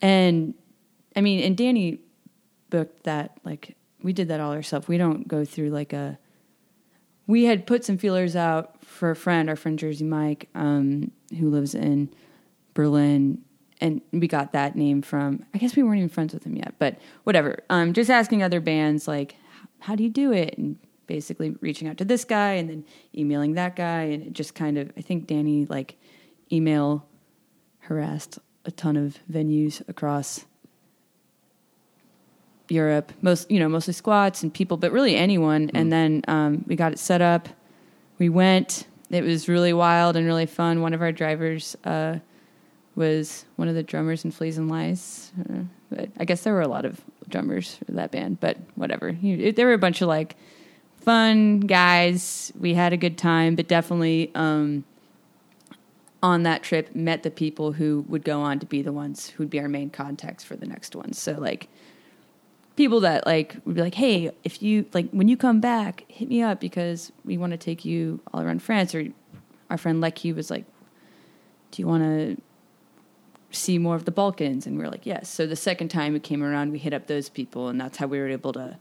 [0.00, 0.54] And
[1.16, 1.98] I mean, and Danny
[2.70, 3.36] booked that.
[3.44, 4.86] Like, we did that all ourselves.
[4.86, 6.18] We don't go through like a.
[7.26, 11.50] We had put some feelers out for a friend, our friend Jersey Mike, um, who
[11.50, 12.10] lives in
[12.74, 13.42] Berlin,
[13.80, 15.44] and we got that name from.
[15.52, 17.58] I guess we weren't even friends with him yet, but whatever.
[17.70, 19.34] Um, just asking other bands like,
[19.80, 20.56] how do you do it?
[20.56, 20.78] And
[21.10, 22.84] basically reaching out to this guy and then
[23.16, 24.92] emailing that guy, and it just kind of.
[24.96, 25.96] I think Danny like
[26.52, 27.04] email
[27.80, 30.44] harassed a ton of venues across
[32.68, 35.72] Europe, most you know, mostly squats and people, but really anyone.
[35.74, 37.48] And then um, we got it set up.
[38.18, 38.86] We went.
[39.10, 40.80] It was really wild and really fun.
[40.80, 42.20] One of our drivers uh,
[42.94, 45.32] was one of the drummers in Fleas and Lies.
[45.40, 49.10] Uh, but I guess there were a lot of drummers for that band, but whatever.
[49.10, 50.36] You, it, there were a bunch of like
[51.00, 52.52] fun guys.
[52.58, 54.84] We had a good time, but definitely um,
[56.22, 59.50] on that trip met the people who would go on to be the ones who'd
[59.50, 61.18] be our main contacts for the next ones.
[61.18, 61.68] So like
[62.76, 66.28] people that like would be like, hey, if you like when you come back, hit
[66.28, 68.94] me up because we want to take you all around France.
[68.94, 69.06] Or
[69.70, 70.64] our friend Lecky was like,
[71.70, 72.36] do you want to
[73.50, 74.66] see more of the Balkans?
[74.66, 75.28] And we were like, yes.
[75.28, 78.06] So the second time it came around, we hit up those people, and that's how
[78.06, 78.76] we were able to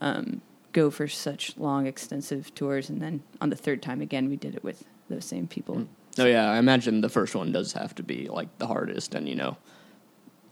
[0.00, 0.40] um,
[0.72, 2.88] go for such long, extensive tours.
[2.90, 5.76] And then on the third time again, we did it with those same people.
[5.76, 5.86] Mm.
[6.18, 9.26] Oh yeah, I imagine the first one does have to be like the hardest, and
[9.28, 9.56] you know,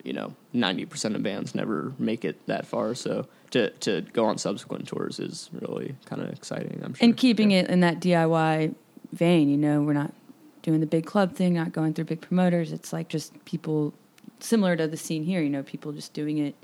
[0.02, 2.94] you know, ninety percent of bands never make it that far.
[2.94, 6.80] So to to go on subsequent tours is really kind of exciting.
[6.82, 7.04] I'm sure.
[7.04, 7.60] and keeping Yeah.
[7.60, 8.74] it in that DIY
[9.12, 9.50] vein.
[9.50, 10.14] You know, we're not
[10.62, 12.72] doing the big club thing, not going through big promoters.
[12.72, 13.92] It's like just people
[14.38, 15.42] similar to the scene here.
[15.42, 16.54] You know, people just doing it,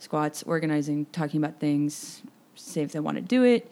[0.00, 2.22] squats, organizing, talking about things,
[2.62, 3.70] say if they want to do it,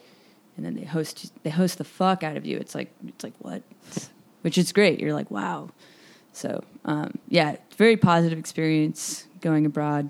[0.57, 2.57] and then they host they host the fuck out of you.
[2.57, 3.63] It's like it's like what,
[4.41, 4.99] which is great.
[4.99, 5.69] You're like wow.
[6.33, 10.09] So um, yeah, very positive experience going abroad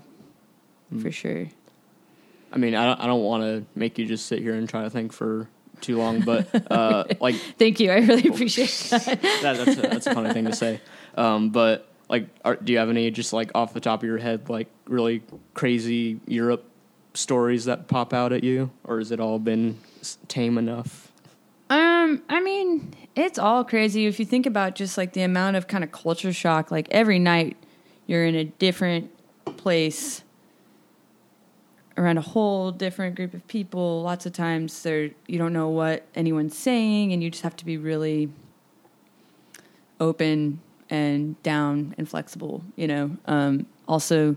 [1.00, 1.48] for sure.
[2.52, 4.82] I mean, I don't, I don't want to make you just sit here and try
[4.82, 5.48] to think for
[5.80, 7.90] too long, but uh, like Thank you.
[7.90, 9.04] I really appreciate that.
[9.22, 10.80] that, that's a, that's a funny thing to say.
[11.16, 14.18] Um, but like, are, do you have any just like off the top of your
[14.18, 15.22] head, like really
[15.54, 16.64] crazy Europe
[17.14, 19.78] stories that pop out at you, or has it all been
[20.28, 21.12] tame enough?
[21.70, 25.68] Um, I mean, it's all crazy if you think about just like the amount of
[25.68, 26.70] kind of culture shock.
[26.70, 27.56] Like every night,
[28.06, 29.10] you're in a different
[29.56, 30.22] place
[31.96, 34.02] around a whole different group of people.
[34.02, 37.64] Lots of times, there you don't know what anyone's saying, and you just have to
[37.64, 38.30] be really
[40.00, 42.64] open and down and flexible.
[42.76, 43.16] You know.
[43.26, 44.36] Um, also,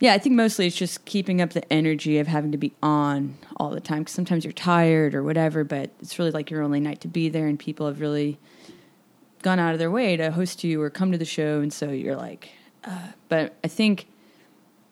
[0.00, 3.36] yeah, I think mostly it's just keeping up the energy of having to be on
[3.56, 4.00] all the time.
[4.00, 7.28] Because sometimes you're tired or whatever, but it's really like your only night to be
[7.28, 8.38] there, and people have really
[9.42, 11.90] gone out of their way to host you or come to the show, and so
[11.90, 12.50] you're like.
[12.84, 14.06] Uh, but I think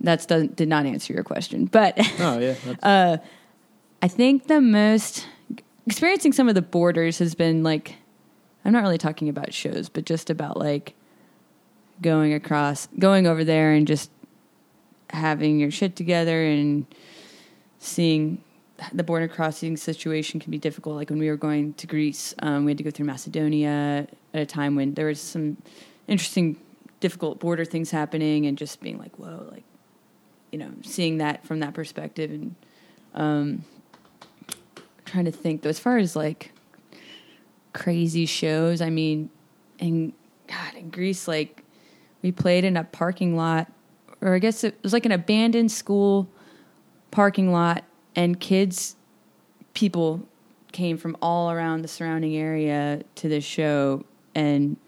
[0.01, 3.23] that's did not answer your question, but Oh yeah, that's,
[4.03, 5.27] I think the most
[5.87, 7.97] experiencing some of the borders has been like
[8.65, 10.95] I'm not really talking about shows, but just about like
[12.01, 14.11] going across, going over there and just
[15.12, 16.87] having your shit together and
[17.79, 18.42] seeing
[18.92, 20.96] the border crossing situation can be difficult.
[20.96, 24.40] Like when we were going to Greece, um, we had to go through Macedonia at
[24.40, 25.57] a time when there was some
[26.09, 26.57] interesting,
[27.01, 29.64] difficult border things happening, and just being like, whoa, like
[30.51, 32.55] you know, seeing that from that perspective and
[33.14, 33.64] um,
[35.05, 36.53] trying to think though, as far as like
[37.72, 39.31] crazy shows, I mean,
[39.79, 40.12] in
[40.46, 41.64] God, in Greece, like
[42.20, 43.70] we played in a parking lot,
[44.23, 46.29] or I guess it was like an abandoned school
[47.11, 47.85] parking lot,
[48.17, 48.97] and kids,
[49.75, 50.27] people
[50.73, 54.05] came from all around the surrounding area to this show,
[54.35, 54.79] and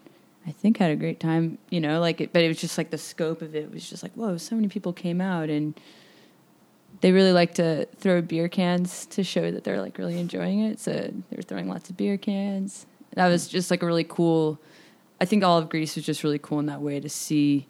[0.47, 2.91] I think had a great time, you know, like it, but it was just like
[2.91, 5.79] the scope of it was just like, whoa, so many people came out and
[7.01, 10.79] they really like to throw beer cans to show that they're like really enjoying it.
[10.79, 12.85] So they were throwing lots of beer cans.
[13.15, 14.59] That was just like a really cool.
[15.19, 17.67] I think all of Greece was just really cool in that way to see,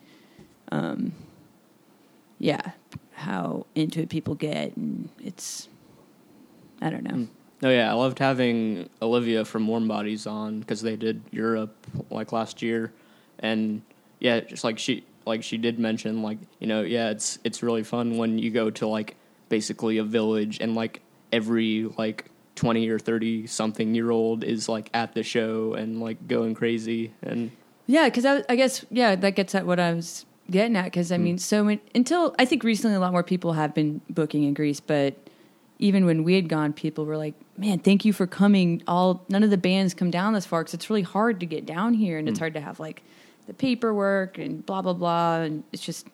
[0.72, 1.14] um,
[2.40, 2.72] yeah,
[3.14, 5.70] how into it people get, and it's,
[6.82, 7.12] I don't know.
[7.12, 7.28] Mm.
[7.64, 11.76] oh yeah, I loved having Olivia from Warm Bodies on because they did Europe
[12.10, 12.94] like last year,
[13.40, 13.82] and
[14.20, 17.84] yeah, just like she like she did mention like you know yeah it's it's really
[17.84, 19.16] fun when you go to like
[19.50, 24.90] basically a village and like every like twenty or thirty something year old is like
[24.94, 27.52] at the show and like going crazy and
[27.88, 30.86] Yeah, because I, I guess yeah, that gets at what I was getting at.
[30.86, 31.24] Because I hmm.
[31.24, 34.80] mean, so until I think recently, a lot more people have been booking in Greece,
[34.80, 35.16] but
[35.78, 39.44] even when we had gone, people were like, "Man, thank you for coming." All none
[39.44, 42.18] of the bands come down this far because it's really hard to get down here,
[42.18, 42.44] and it's hmm.
[42.44, 43.04] hard to have like
[43.48, 46.08] the paperwork and blah blah blah, and it's just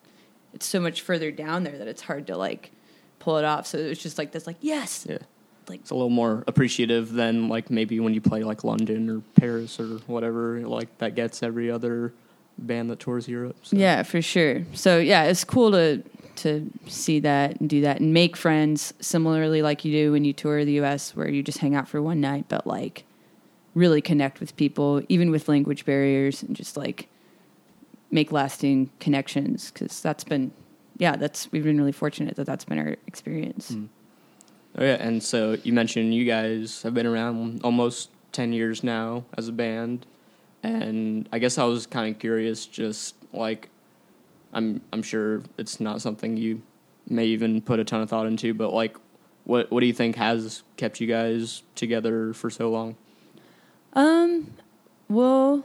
[0.54, 2.70] it's so much further down there that it's hard to like
[3.18, 3.66] pull it off.
[3.66, 5.18] So it was just like this, like yes, yeah.
[5.68, 9.22] like It's a little more appreciative than like maybe when you play like London or
[9.40, 12.12] Paris or whatever like that gets every other
[12.58, 13.56] band that tours Europe.
[13.62, 13.76] So.
[13.76, 14.62] Yeah, for sure.
[14.74, 16.02] So yeah, it's cool to
[16.34, 20.32] to see that and do that and make friends similarly like you do when you
[20.32, 23.04] tour the US where you just hang out for one night but like
[23.74, 27.06] really connect with people even with language barriers and just like
[28.10, 30.52] make lasting connections cuz that's been
[30.98, 33.72] yeah, that's we've been really fortunate that that's been our experience.
[33.72, 33.88] Mm.
[34.78, 39.24] Oh yeah, and so you mentioned you guys have been around almost ten years now
[39.36, 40.06] as a band,
[40.62, 43.68] and I guess I was kind of curious, just like
[44.52, 46.62] I'm I'm sure it's not something you
[47.08, 48.96] may even put a ton of thought into, but like
[49.44, 52.96] what what do you think has kept you guys together for so long?
[53.94, 54.54] Um,
[55.08, 55.64] well,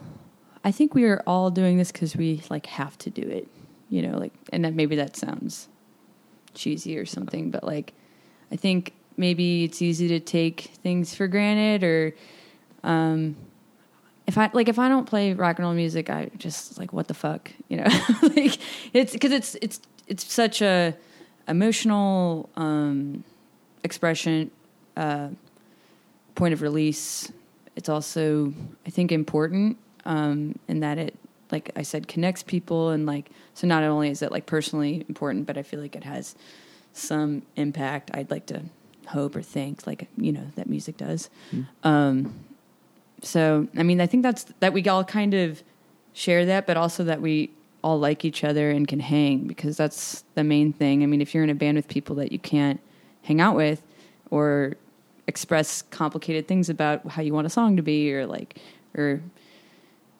[0.64, 3.48] I think we are all doing this because we like have to do it,
[3.88, 5.68] you know, like, and then maybe that sounds
[6.54, 7.94] cheesy or something, but like,
[8.52, 12.14] I think maybe it's easy to take things for granted or,
[12.82, 13.36] um,
[14.28, 17.08] if I like if I don't play rock and roll music, I just like what
[17.08, 17.86] the fuck, you know?
[18.22, 18.58] like
[18.92, 20.94] it's because it's it's it's such a
[21.48, 23.24] emotional um,
[23.82, 24.50] expression,
[24.98, 25.28] uh,
[26.34, 27.32] point of release.
[27.74, 28.52] It's also
[28.86, 31.16] I think important um, in that it
[31.50, 35.46] like I said connects people and like so not only is it like personally important,
[35.46, 36.36] but I feel like it has
[36.92, 38.10] some impact.
[38.12, 38.64] I'd like to
[39.06, 41.30] hope or think like you know that music does.
[41.82, 42.44] Um,
[43.22, 45.62] so I mean, I think that's that we all kind of
[46.12, 47.50] share that, but also that we
[47.82, 51.02] all like each other and can hang because that's the main thing.
[51.02, 52.80] I mean, if you're in a band with people that you can't
[53.22, 53.82] hang out with
[54.30, 54.74] or
[55.26, 58.58] express complicated things about how you want a song to be or like
[58.96, 59.20] or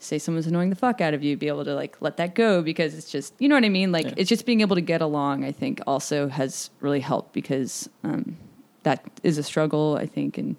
[0.01, 2.63] say someone's annoying the fuck out of you be able to like let that go
[2.63, 4.15] because it's just you know what i mean like Yeah.
[4.19, 8.37] it's just being able to get along i think also has really helped because um,
[8.83, 10.55] that is a struggle i think and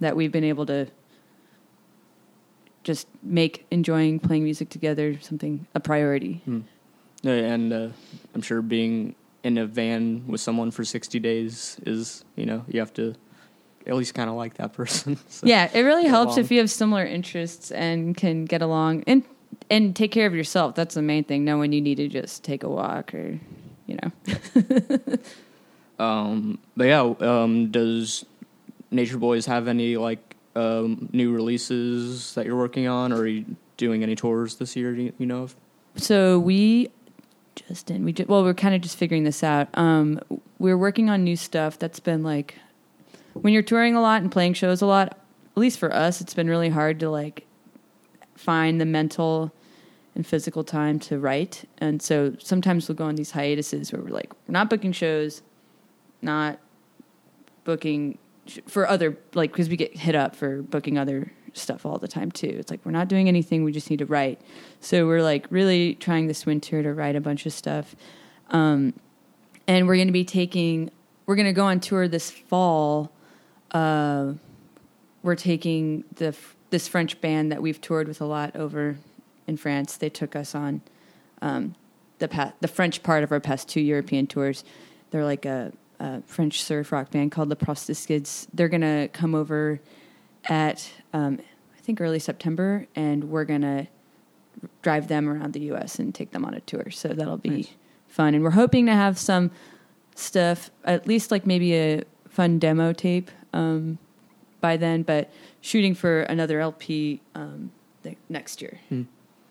[0.00, 0.86] that we've been able to
[2.84, 6.40] just make enjoying playing music together something a priority
[7.22, 7.88] Yeah, and uh,
[8.34, 12.78] I'm sure being in a van with someone for 60 days is you know you
[12.80, 13.14] have to
[13.86, 15.16] at least kind of like that person.
[15.28, 16.44] So, yeah it really helps along.
[16.44, 19.22] if you have similar interests and can get along and
[19.70, 22.44] and take care of yourself that's the main thing know when you need to just
[22.44, 23.40] take a walk or
[23.86, 24.10] you know
[25.98, 28.24] Um, but yeah, um, does
[28.90, 33.56] Nature Boys have any like um, new releases that you're working on, or are you
[33.76, 34.94] doing any tours this year?
[34.94, 35.56] You, you know of?
[35.96, 36.90] So we
[37.54, 39.68] just in we just, well we're kind of just figuring this out.
[39.74, 40.20] Um,
[40.58, 42.56] we're working on new stuff that's been like
[43.34, 45.18] when you're touring a lot and playing shows a lot.
[45.56, 47.46] At least for us, it's been really hard to like
[48.34, 49.52] find the mental
[50.16, 51.68] and physical time to write.
[51.78, 55.42] And so sometimes we'll go on these hiatuses where we're like we're not booking shows,
[56.22, 56.58] not
[57.64, 58.18] booking
[58.66, 62.30] for other like because we get hit up for booking other stuff all the time
[62.30, 62.54] too.
[62.58, 63.64] It's like we're not doing anything.
[63.64, 64.40] We just need to write.
[64.80, 67.94] So we're like really trying this winter to write a bunch of stuff,
[68.50, 68.94] um,
[69.66, 70.90] and we're going to be taking.
[71.26, 73.10] We're going to go on tour this fall.
[73.70, 74.34] Uh,
[75.22, 76.36] we're taking the
[76.70, 78.96] this French band that we've toured with a lot over
[79.46, 79.96] in France.
[79.96, 80.82] They took us on
[81.40, 81.74] um,
[82.18, 84.64] the pa- the French part of our past two European tours.
[85.10, 88.46] They're like a, a French surf rock band called the Prostiskids.
[88.52, 89.80] They're gonna come over
[90.46, 91.38] at um,
[91.76, 93.88] I think early September, and we're gonna
[94.82, 95.98] drive them around the U.S.
[95.98, 96.90] and take them on a tour.
[96.90, 97.68] So that'll be Nice.
[98.08, 99.50] fun, and we're hoping to have some
[100.14, 103.98] stuff, at least like maybe a fun demo tape um,
[104.60, 105.30] by then, but
[105.60, 107.70] shooting for another LP um,
[108.28, 108.80] next year.
[108.88, 109.02] Hmm.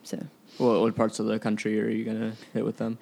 [0.03, 0.25] So.
[0.57, 2.97] What, what parts of the country are you gonna hit with them?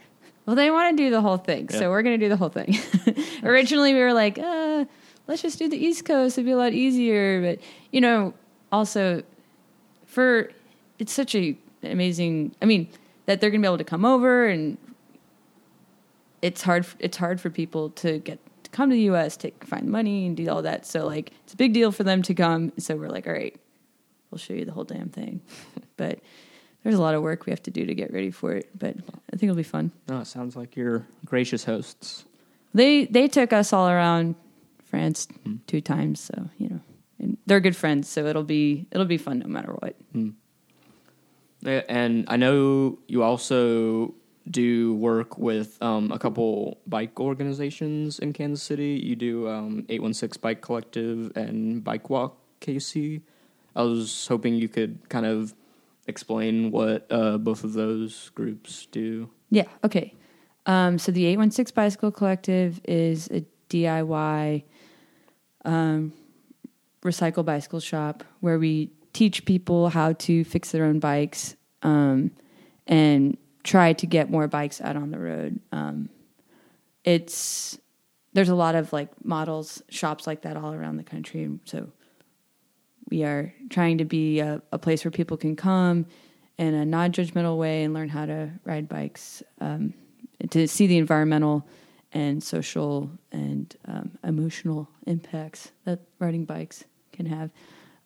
[0.45, 1.80] Well, they want to do the whole thing, Yeah.
[1.80, 2.77] so we're going to do the whole thing.
[3.43, 4.86] Originally, we were like, uh,
[5.27, 7.41] let's just do the East Coast; it'd be a lot easier.
[7.41, 7.60] But
[7.91, 8.34] you know,
[8.71, 9.23] also
[10.06, 10.49] for
[10.99, 12.56] it's such a amazing.
[12.62, 12.88] I mean,
[13.27, 14.77] that they're going to be able to come over, and
[16.41, 16.86] it's hard.
[16.99, 19.38] It's hard for people to get to come to the U.S.
[19.38, 20.86] to find money and do all that.
[20.86, 22.73] So like, it's a big deal for them to come.
[22.77, 23.56] So we're like, all right,
[24.32, 25.41] we'll show you the whole damn thing.
[25.97, 26.19] but
[26.84, 28.70] there's a lot of work we have to do to get ready for it.
[28.78, 29.91] But I think it'll be fun.
[30.08, 32.26] No, it sounds like you're gracious hosts.
[32.74, 34.36] They they took us all around
[34.86, 35.28] France
[35.67, 36.20] two times.
[36.20, 36.80] So you know,
[37.20, 38.10] and they're good friends.
[38.10, 39.96] So it'll be it'll be fun no matter what.
[41.63, 44.15] Yeah, And I know you also
[44.50, 49.00] do work with um, a couple bike organizations in Kansas City.
[49.04, 53.22] You do um, 816 Bike Collective and Bike Walk KC.
[53.76, 55.54] I was hoping you could kind of
[56.08, 59.30] explain what uh, both of those groups do.
[59.50, 59.68] Yeah.
[59.84, 60.16] Okay.
[60.66, 64.64] Um, so the 816 Bicycle Collective is a DIY
[65.66, 66.14] um,
[67.02, 72.32] recycle bicycle shop where we teach people how to fix their own bikes um,
[72.88, 75.60] and try to get more bikes out on the road.
[75.72, 76.10] Um,
[77.04, 77.78] it's
[78.34, 81.90] there's a lot of like models shops like that all around the country, so
[83.12, 86.06] we are trying to be a, a place where people can come
[86.58, 89.93] in a non-judgmental way and learn how to ride bikes um,
[90.50, 91.67] to see the environmental
[92.13, 97.52] and social and um, emotional impacts that riding bikes can have.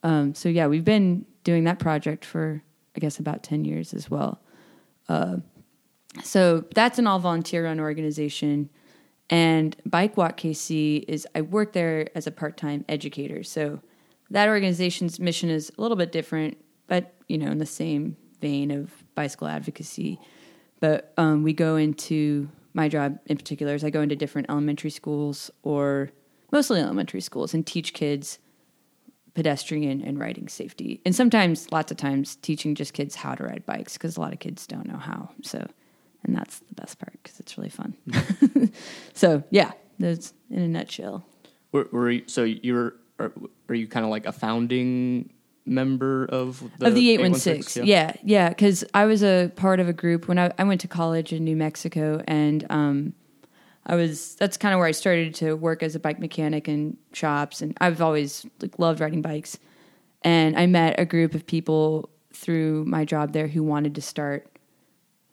[0.04, 2.62] Um, so yeah, we've been doing that project for
[2.96, 4.39] I guess about ten years as well.
[5.10, 5.38] Uh,
[6.24, 8.70] so that's an all volunteer run organization.
[9.30, 13.44] And Bike Walk KC is I work there as a part time educator.
[13.44, 13.82] So
[14.30, 16.58] that organization's mission is a little bit different,
[16.88, 20.20] but you know, in the same vein of bicycle advocacy.
[20.80, 24.90] But um, we go into my job in particular is I go into different elementary
[24.90, 26.10] schools or
[26.52, 28.40] mostly elementary schools and teach kids
[29.34, 31.02] pedestrian and riding safety.
[31.06, 34.34] And sometimes, lots of times, teaching just kids how to ride bikes because a lot
[34.34, 35.30] of kids don't know how.
[35.44, 35.68] So,
[36.24, 37.96] and that's the best part because it's really fun.
[39.14, 41.26] so, yeah, that's in a nutshell.
[41.72, 43.32] Were, were you, so you're are,
[43.69, 45.30] are you kind of like a founding
[45.65, 48.13] member of the, of the 816 yeah.
[48.23, 51.34] yeah because i was a part of a group when I, I went to college
[51.34, 53.13] in new mexico and um,
[53.88, 56.97] i was that's kind of where i started to work as a bike mechanic in
[57.13, 59.58] shops and i've always like loved riding bikes.
[60.21, 64.47] And i met a group of people through my job there who wanted to start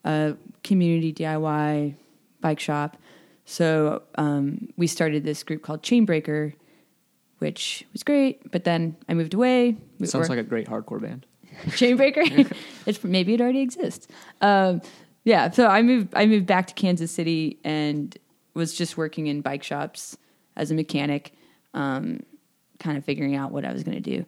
[0.04, 1.94] a community diy
[2.40, 2.96] bike shop.
[3.44, 6.54] So um, we started this group called chainbreaker
[7.42, 8.52] which was great.
[8.52, 9.76] But then I moved away.
[9.98, 11.26] It sounds like a great hardcore band.
[11.66, 12.56] Chainbreaker.
[12.86, 14.06] it's maybe it already exists.
[14.40, 14.80] Um,
[15.24, 16.14] yeah, so I moved.
[16.14, 18.16] I moved back to Kansas City and
[18.54, 20.16] was just working in bike shops
[20.56, 21.32] as a mechanic,
[21.74, 22.20] um,
[22.78, 24.24] kind of figuring out what I was going to do.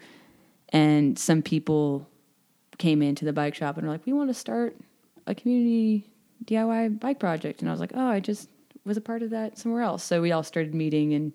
[0.70, 2.08] And some people
[2.78, 4.76] came into the bike shop and were like, "We want to start
[5.28, 6.04] a community
[6.44, 8.48] DIY bike project." And I was like, "Oh, I just
[8.84, 11.32] was a part of that somewhere else." So we all started meeting and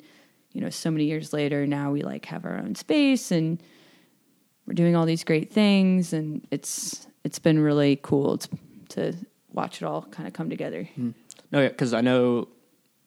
[0.52, 3.62] you know, so many years later, now we like have our own space and
[4.70, 8.50] we're doing all these great things, and it's it's been really cool to,
[8.90, 9.14] to
[9.52, 10.88] watch it all kind of come together.
[10.98, 11.16] Mm.
[11.52, 12.48] No, yeah, because I know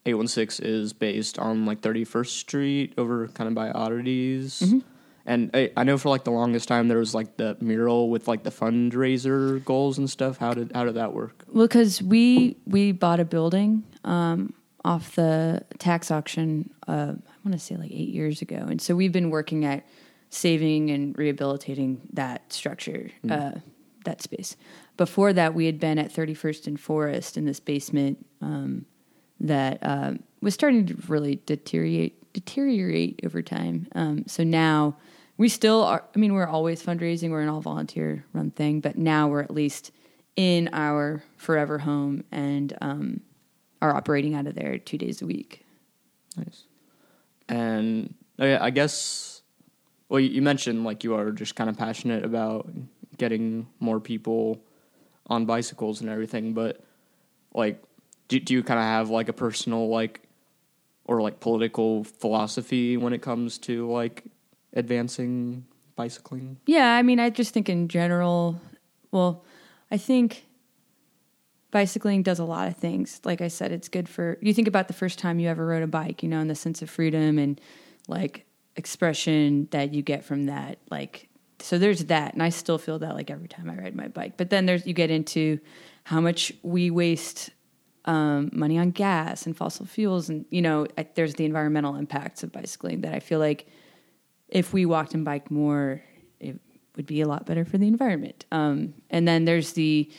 [0.05, 4.61] 816 is based on like 31st Street over kind of by Oddities.
[4.61, 4.79] Mm-hmm.
[5.25, 8.27] And I, I, know for like the longest time there was like the mural with
[8.27, 10.39] like the fundraiser goals and stuff.
[10.39, 11.45] How did how did that work?
[11.47, 14.53] Well, because we we bought a building um,
[14.85, 16.71] off the tax auction.
[16.89, 18.57] Uh, want to say like eight years ago.
[18.57, 19.87] And so we've been working at
[20.31, 23.31] saving and rehabilitating that structure, mm.
[23.31, 23.59] uh,
[24.05, 24.57] that space.
[24.97, 28.87] Before that, we had been at 31st and Forest in this basement um,
[29.41, 33.87] that uh, was starting to really deteriorate deteriorate over time.
[33.95, 34.97] Um, so now
[35.37, 36.05] we still are.
[36.15, 37.31] I mean, we're always fundraising.
[37.31, 39.93] We're an all volunteer run thing, but now we're at least
[40.37, 43.21] in our forever home and um,
[43.83, 45.67] are operating out of there two days a week.
[46.37, 46.65] Nice.
[47.53, 49.43] And oh I guess
[50.09, 52.71] well, you mentioned like you are just kind of passionate about
[53.19, 54.63] getting more people
[55.27, 56.81] on bicycles and everything, but
[57.55, 57.83] like,
[58.29, 60.23] do do you kind of have like a personal like
[61.05, 64.25] or like political philosophy when it comes to like
[64.73, 66.57] advancing bicycling?
[66.67, 68.61] Yeah, I mean, I just think in general,
[69.11, 69.45] well,
[69.91, 70.47] I think
[71.73, 73.21] bicycling does a lot of things.
[73.25, 75.83] Like I said, it's good for you think about the first time you ever rode
[75.83, 77.61] a bike, you know, and the sense of freedom and
[78.07, 78.47] like
[78.77, 80.79] expression that you get from that.
[80.91, 81.29] Like
[81.59, 84.37] so there's that and I still feel that like every time I ride my bike.
[84.37, 85.59] But then there's you get into
[86.05, 87.51] how much we waste
[88.05, 92.43] um, money on gas and fossil fuels and you know, I, there's the environmental impacts
[92.43, 93.67] of bicycling that I feel like
[94.49, 96.03] if we walked and biked more
[96.39, 96.61] it
[96.97, 98.45] would be a lot better for the environment.
[98.53, 100.11] Um, and then there's the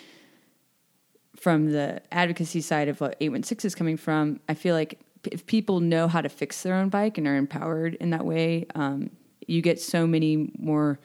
[1.36, 5.00] from the advocacy side of what 816 is coming from, I feel like
[5.32, 8.66] if people know how to fix their own bike and are empowered in that way,
[8.76, 9.10] um,
[9.48, 11.00] you get so many more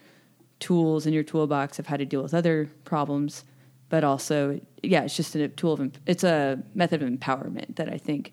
[0.60, 3.44] tools in your toolbox of how to deal with other problems.
[3.88, 7.96] But also, yeah, it's just a tool of it's a method of empowerment that I
[7.96, 8.32] think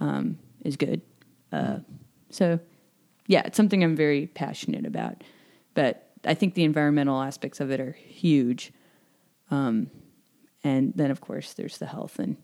[0.00, 1.02] um, is good.
[1.52, 1.78] Uh,
[2.30, 2.60] So,
[3.26, 5.22] yeah, it's something I'm very passionate about.
[5.74, 8.72] But I think the environmental aspects of it are huge.
[9.50, 9.90] Um,
[10.62, 12.36] and then, of course, there's the health and.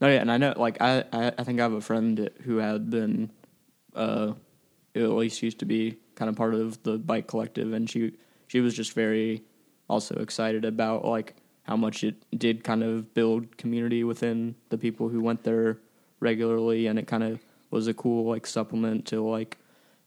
[0.00, 2.58] Oh yeah, and I know like I, I I think I have a friend who
[2.58, 3.30] had been
[3.94, 4.32] uh
[4.94, 8.12] at least used to be kind of part of the bike collective and she
[8.48, 9.42] she was just very
[9.88, 15.08] also excited about like how much it did kind of build community within the people
[15.08, 15.78] who went there
[16.20, 19.58] regularly and it kind of was a cool like supplement to like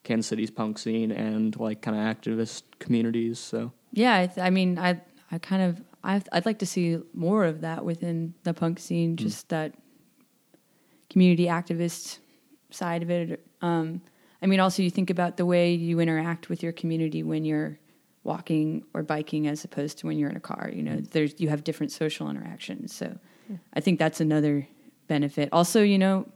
[0.04, 4.50] Kansas City's punk scene and like kind of activist communities so Yeah, I, th- I
[4.50, 5.02] mean, I
[5.32, 9.18] I kind of I I'd like to see more of that within the punk scene,
[9.18, 9.76] just that
[11.10, 12.20] community activist
[12.72, 13.46] side of it.
[13.62, 14.02] Um,
[14.42, 17.78] I mean, also you think about the way you interact with your community when you're
[18.24, 20.70] walking or biking as opposed to when you're in a car.
[20.74, 22.96] You know, there's you have different social interactions.
[22.96, 23.18] So
[23.74, 24.68] I think that's another
[25.08, 25.50] benefit.
[25.52, 26.28] Also, you know,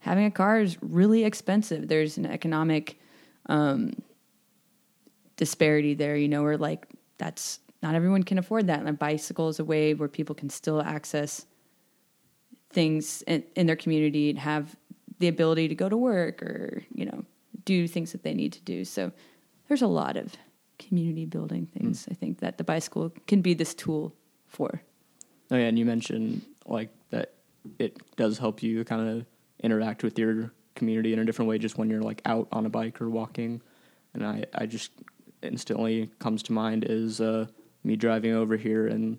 [0.00, 1.88] having a car is really expensive.
[1.88, 2.98] There's an economic
[3.46, 4.02] um,
[5.36, 6.86] disparity there, you know, where like
[7.18, 8.80] that's not everyone can afford that.
[8.80, 11.46] And a bicycle is a way where people can still access
[12.70, 14.76] things in, in their community and have
[15.18, 17.24] the ability to go to work or, you know,
[17.64, 18.84] do things that they need to do.
[18.84, 19.12] So
[19.68, 20.34] there's a lot of
[20.78, 24.14] community building things I think that the bicycle can be this tool
[24.48, 24.82] for.
[25.50, 27.34] Oh yeah, and you mentioned like that
[27.78, 29.26] it does help you kind of
[29.62, 32.70] interact with your community in a different way just when you're like out on a
[32.70, 33.60] bike or walking.
[34.14, 34.92] And I, I just
[35.42, 37.46] instantly comes to mind is uh,
[37.84, 39.18] me driving over here and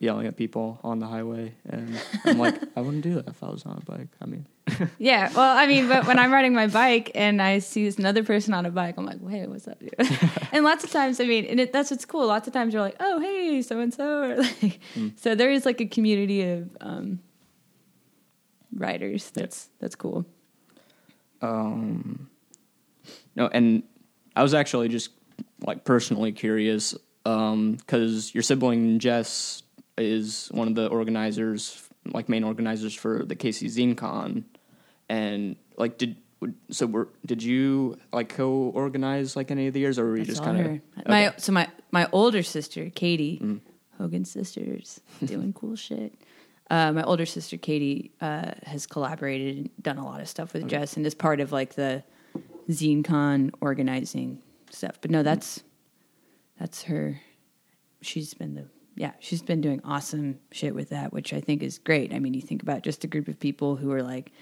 [0.00, 3.48] yelling at people on the highway, and I'm like, I wouldn't do that if I
[3.50, 4.08] was on a bike.
[4.22, 4.46] I mean,
[4.98, 8.22] Yeah, well, I mean, but when I'm riding my bike and I see this another
[8.22, 9.94] person on a bike, I'm like, "Hey, what's up, dude?"
[10.52, 12.26] and lots of times, I mean, and it, that's what's cool.
[12.26, 14.78] Lots of times you're like, "Oh, hey, so and so," or like,
[15.16, 17.18] so there is like a community of um,
[18.74, 19.30] riders.
[19.30, 20.24] That's that's cool.
[21.42, 22.28] um,
[23.34, 23.82] no, and
[24.36, 25.10] I was actually just
[25.64, 26.94] like personally curious
[27.76, 29.62] because your sibling Jess
[29.96, 34.44] is one of the organizers, like main organizers for the KC Zine Con,
[35.08, 36.16] and like did
[36.70, 40.42] so were did you like co-organize like any of the years or were you just
[40.42, 43.60] kind of my so my my older sister Katie,
[43.98, 46.14] Hogan sisters, doing cool shit.
[46.70, 50.68] Uh, my older sister Katie uh, has collaborated and done a lot of stuff with
[50.68, 52.04] Jess and is part of like the
[52.68, 54.98] ZineCon organizing stuff.
[55.00, 55.62] But no, that's
[56.58, 57.20] that's her.
[58.00, 61.78] She's been the yeah, she's been doing awesome shit with that, which I think is
[61.78, 62.12] great.
[62.12, 64.32] I mean, you think about just a group of people who are like,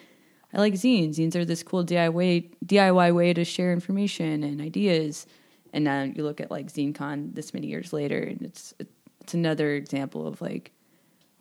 [0.54, 1.16] I like zines.
[1.16, 5.26] Zines are this cool DIY DIY way to share information and ideas.
[5.74, 8.72] And now you look at like ZineCon this many years later, and it's
[9.20, 10.72] it's another example of like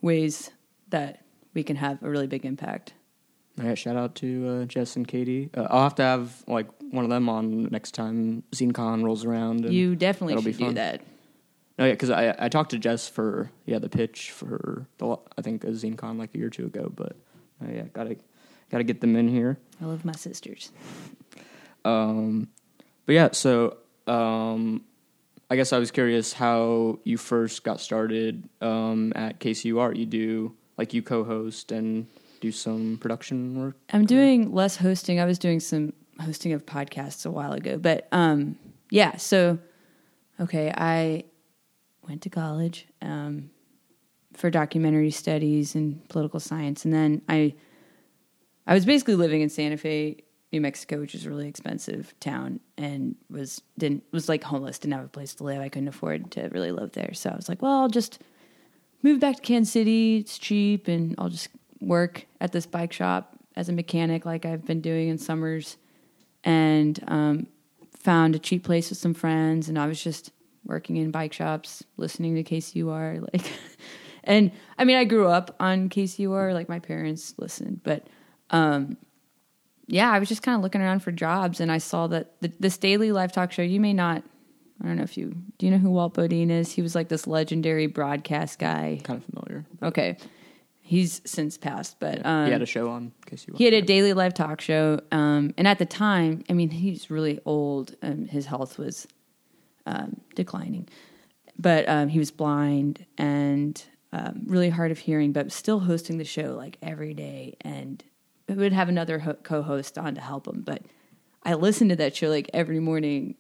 [0.01, 0.51] ways
[0.89, 1.23] that
[1.53, 2.93] we can have a really big impact.
[3.59, 5.49] All right, shout out to uh, Jess and Katie.
[5.55, 9.65] Uh, I'll have to have like one of them on next time ZineCon rolls around.
[9.65, 11.01] and You definitely should do that.
[11.77, 15.41] No, yeah, because I I talked to Jess for yeah the pitch for the I
[15.41, 17.15] think a ZineCon like a year or two ago, but
[17.63, 18.17] uh, yeah, gotta
[18.69, 19.57] gotta get them in here.
[19.81, 20.71] I love my sisters.
[21.83, 22.49] Um,
[23.05, 23.77] but yeah, so
[24.07, 24.83] um,
[25.49, 29.95] I guess I was curious how you first got started um, at KCUR.
[29.95, 32.07] You do like you co-host and
[32.45, 33.75] do some production work.
[33.91, 35.19] I'm doing less hosting.
[35.19, 38.57] I was doing some hosting of podcasts a while ago, but um,
[38.91, 39.17] yeah.
[39.17, 39.57] So,
[40.39, 41.25] okay, I
[42.07, 43.49] went to college um,
[44.33, 47.55] for documentary studies and political science, and then I
[48.67, 52.59] I was basically living in Santa Fe, New Mexico, which is a really expensive town,
[52.77, 55.61] and was didn't was like homeless, didn't have a place to live.
[55.61, 58.21] I couldn't afford to really live there, so I was like, well, I'll just
[59.01, 60.17] move back to Kansas City.
[60.17, 61.49] It's cheap, and I'll just
[61.86, 65.77] work at this bike shop as a mechanic, like I've been doing in summers,
[66.43, 67.47] and um,
[67.97, 70.31] found a cheap place with some friends, and I was just
[70.65, 73.51] working in bike shops, listening to KCUR, like.
[74.25, 78.07] And I mean, I grew up on KCUR, like my parents listened, but
[78.49, 78.97] um,
[79.88, 82.51] yeah, I was just kind of looking around for jobs, and I saw that the,
[82.59, 83.61] this daily live talk show.
[83.61, 84.23] You may not,
[84.81, 85.67] I don't know if you do.
[85.67, 86.71] You know who Walt Bodine is?
[86.71, 88.99] He was like this legendary broadcast guy.
[89.03, 89.65] Kind of familiar.
[89.83, 90.17] Okay,
[90.86, 93.11] he's since passed, but um, he had a show on
[93.57, 97.09] he had a daily live talk show, um, and at the time, I mean, he's
[97.09, 99.07] really old, and his health was
[99.88, 100.88] um, declining,
[101.57, 103.83] but um, he was blind and
[104.13, 108.03] um, really hard of hearing, but still hosting the show like every day, and
[108.47, 110.61] we would have another ho- co-host on to help him.
[110.61, 110.83] But
[111.43, 113.36] I listened to that show like every morning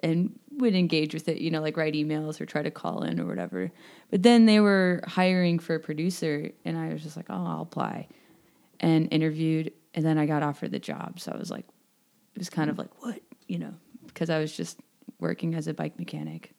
[0.00, 3.20] and would engage with it, you know, like write emails or try to call in
[3.20, 3.70] or whatever.
[4.10, 7.62] But then they were hiring for a producer, and I was just like, oh, I'll
[7.62, 8.08] apply
[8.80, 11.20] and interviewed and then I got offered the job.
[11.20, 11.64] So I was like,
[12.34, 13.74] it was kind of like what you know
[14.06, 14.78] because I was just
[15.20, 16.52] working as a bike mechanic,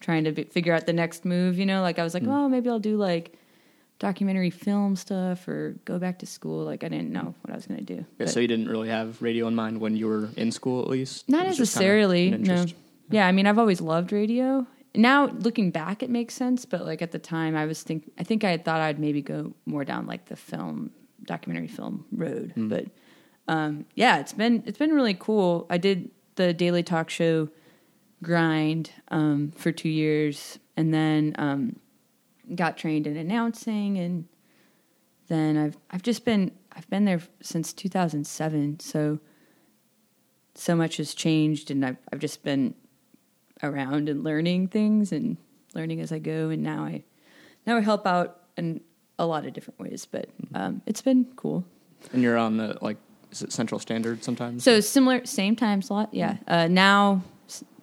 [0.00, 1.58] trying to be, figure out the next move.
[1.58, 3.38] You know, like I was like, oh, maybe I'll do like
[3.98, 6.64] documentary film stuff or go back to school.
[6.64, 8.04] Like I didn't know what I was going to do.
[8.18, 10.88] Yeah, so you didn't really have radio in mind when you were in school, at
[10.88, 11.28] least.
[11.28, 12.30] not It was just kinda necessarily.
[12.30, 12.66] No.
[13.12, 14.66] Yeah, I mean, I've always loved radio.
[14.94, 16.64] Now looking back, it makes sense.
[16.64, 19.22] But like at the time, I was think I think I had thought I'd maybe
[19.22, 20.90] go more down like the film
[21.24, 22.52] documentary film road.
[22.56, 22.86] But
[23.48, 25.66] um, yeah, it's been it's been really cool.
[25.70, 27.48] I did the daily talk show
[28.22, 31.76] grind um, for two years, and then um,
[32.54, 34.26] got trained in announcing, and
[35.28, 38.80] then I've I've just been I've been there since 2007.
[38.80, 39.18] So
[40.54, 42.74] so much has changed, and I've I've just been
[43.62, 45.36] around and learning things and
[45.74, 47.02] learning as I go, and now I
[47.66, 48.80] now I help out in
[49.18, 50.06] a lot of different ways.
[50.10, 51.64] But um, it's been cool.
[52.12, 52.96] And you're on the like,
[53.30, 54.64] is it Central Standard sometimes?
[54.64, 56.10] So similar, same time slot.
[56.12, 56.38] Yeah.
[56.46, 57.22] Uh, now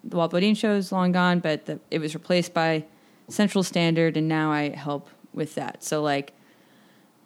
[0.03, 2.85] the Walt Bodine show is long gone, but the, it was replaced by
[3.27, 5.83] Central Standard, and now I help with that.
[5.83, 6.33] So like,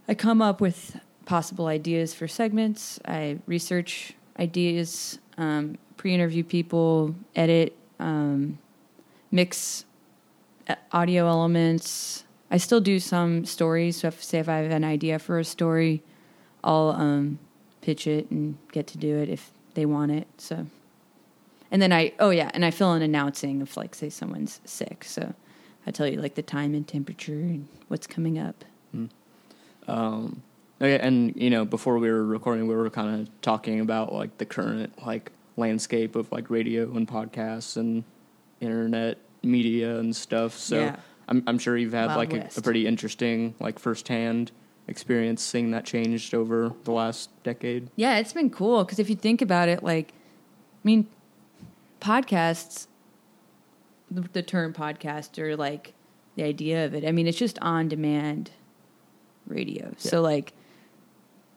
[0.08, 2.99] I come up with possible ideas for segments.
[3.06, 8.60] I research ideas, um, pre-interview people, edit, um,
[9.32, 9.86] mix
[10.68, 12.24] uh, audio elements.
[12.51, 13.97] I still do some stories.
[13.97, 16.04] So if say if I have an idea for a story,
[16.64, 17.39] I'll um,
[17.82, 20.28] pitch it and get to do it if they want it.
[20.38, 20.68] So,
[21.72, 25.04] and then I oh yeah, and I fill in announcing if like say someone's sick.
[25.04, 25.34] So
[25.88, 28.64] I tell you like the time and temperature and what's coming up.
[29.88, 30.43] Um,
[30.82, 34.38] okay, and you know, before we were recording, we were kind of talking about like
[34.38, 38.04] the current like landscape of like radio and podcasts and
[38.60, 40.58] internet media and stuff.
[40.58, 40.95] So Yeah.
[41.28, 44.51] I'm I'm sure you've had Wild like a, a pretty interesting like firsthand
[44.88, 47.89] experience seeing that changed over the last decade.
[47.95, 51.08] Yeah, it's been cool because if you think about it, like, I mean,
[52.01, 52.88] podcasts,
[54.12, 55.93] the, the term podcast or like
[56.36, 58.51] the idea of it, I mean, it's just on demand
[59.47, 59.93] radio.
[59.97, 60.54] So, like,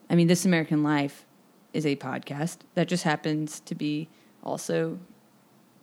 [0.09, 1.25] I mean, This American Life
[1.77, 4.09] is a podcast that just happens to be
[4.41, 4.97] also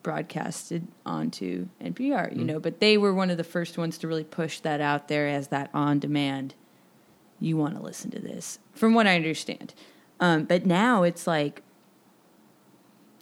[0.03, 4.25] broadcasted onto NPR, you know, but they were one of the first ones to really
[4.25, 6.57] push that out there as that on demand
[7.39, 9.73] you want to listen to this, from what I understand.
[10.19, 11.63] Um, but now it's like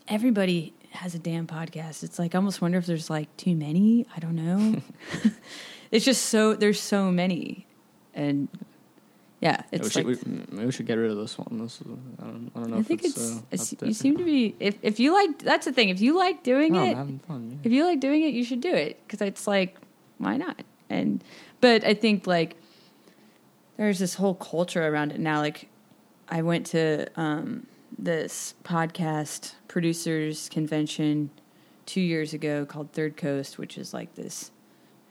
[0.08, 2.02] everybody has a damn podcast.
[2.02, 4.06] It's like I almost wonder if there's like too many.
[4.16, 4.80] I don't know.
[5.90, 7.66] it's just so there's so many,
[8.14, 8.48] and
[9.42, 11.58] yeah, we, it's should, like we, maybe we should get rid of this one.
[11.58, 11.86] This is,
[12.20, 12.76] I don't I don't know.
[12.76, 13.16] I if think it's,
[13.50, 16.00] it's, uh, it's you seem to be if if you like that's the thing if
[16.00, 17.50] you like doing No, it having fun.
[17.50, 17.56] Yeah.
[17.64, 19.76] if you like doing it, you should do it because it's like,
[20.18, 20.62] why not?
[20.88, 21.24] And
[21.60, 22.54] but I think like
[23.76, 25.40] there's this whole culture around it now.
[25.40, 25.68] Like
[26.28, 27.66] I went to um,
[27.98, 31.30] this podcast producers convention
[31.84, 34.52] two years ago called Third Coast, which is like this.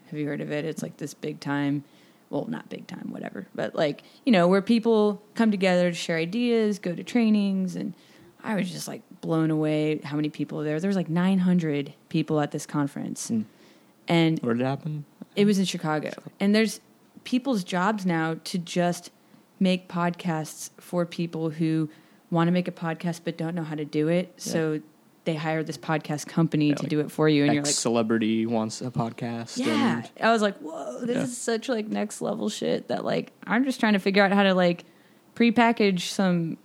[0.10, 0.64] Have you heard of it?
[0.64, 1.84] It's like this big time.
[2.32, 6.18] Well, not big time, whatever, but like you know where people come together to share
[6.18, 7.94] ideas, go to trainings, and
[8.44, 10.80] I was just like blown away how many people were there.
[10.80, 13.46] There was like 900 people at this conference, Mm.
[14.08, 15.06] and Where did it happen?
[15.36, 16.10] it was in Chicago.
[16.40, 16.80] And there's
[17.24, 19.12] people's jobs now to just
[19.60, 21.88] make podcasts for people who
[22.32, 24.34] want to make a podcast but don't know how to do it.
[24.38, 24.80] So
[25.24, 27.74] they hire this podcast company Yeah, to like do it for you, and you're like,
[27.74, 29.58] celebrity wants a podcast.
[29.58, 29.98] yeah.
[29.98, 31.24] and- I was like, whoa, this Yeah.
[31.24, 34.44] is such like next level shit that like I'm just trying to figure out how
[34.44, 34.86] to like
[35.36, 36.58] prepackage some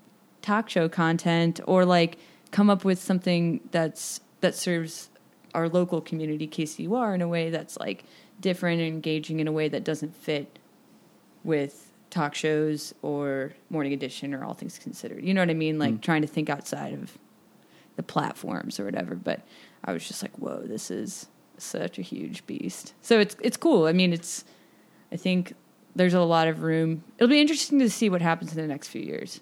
[0.42, 2.18] talk show content or like
[2.50, 5.10] come up with something that's that serves
[5.54, 8.04] our local community KCUR in a way that's like
[8.40, 10.58] different and engaging in a way that doesn't fit
[11.44, 15.24] with talk shows or morning edition or all things considered.
[15.24, 15.78] You know what I mean?
[15.78, 16.00] Like hmm.
[16.00, 17.16] trying to think outside of
[17.96, 19.14] the platforms or whatever.
[19.14, 19.40] But
[19.84, 21.28] I was just like, whoa, this is
[21.58, 22.94] such a huge beast.
[23.02, 23.86] So it's it's cool.
[23.86, 24.44] I mean, it's
[25.12, 25.54] I think
[25.94, 27.02] there's a lot of room.
[27.16, 29.40] It'll be interesting to see what happens in the next few years.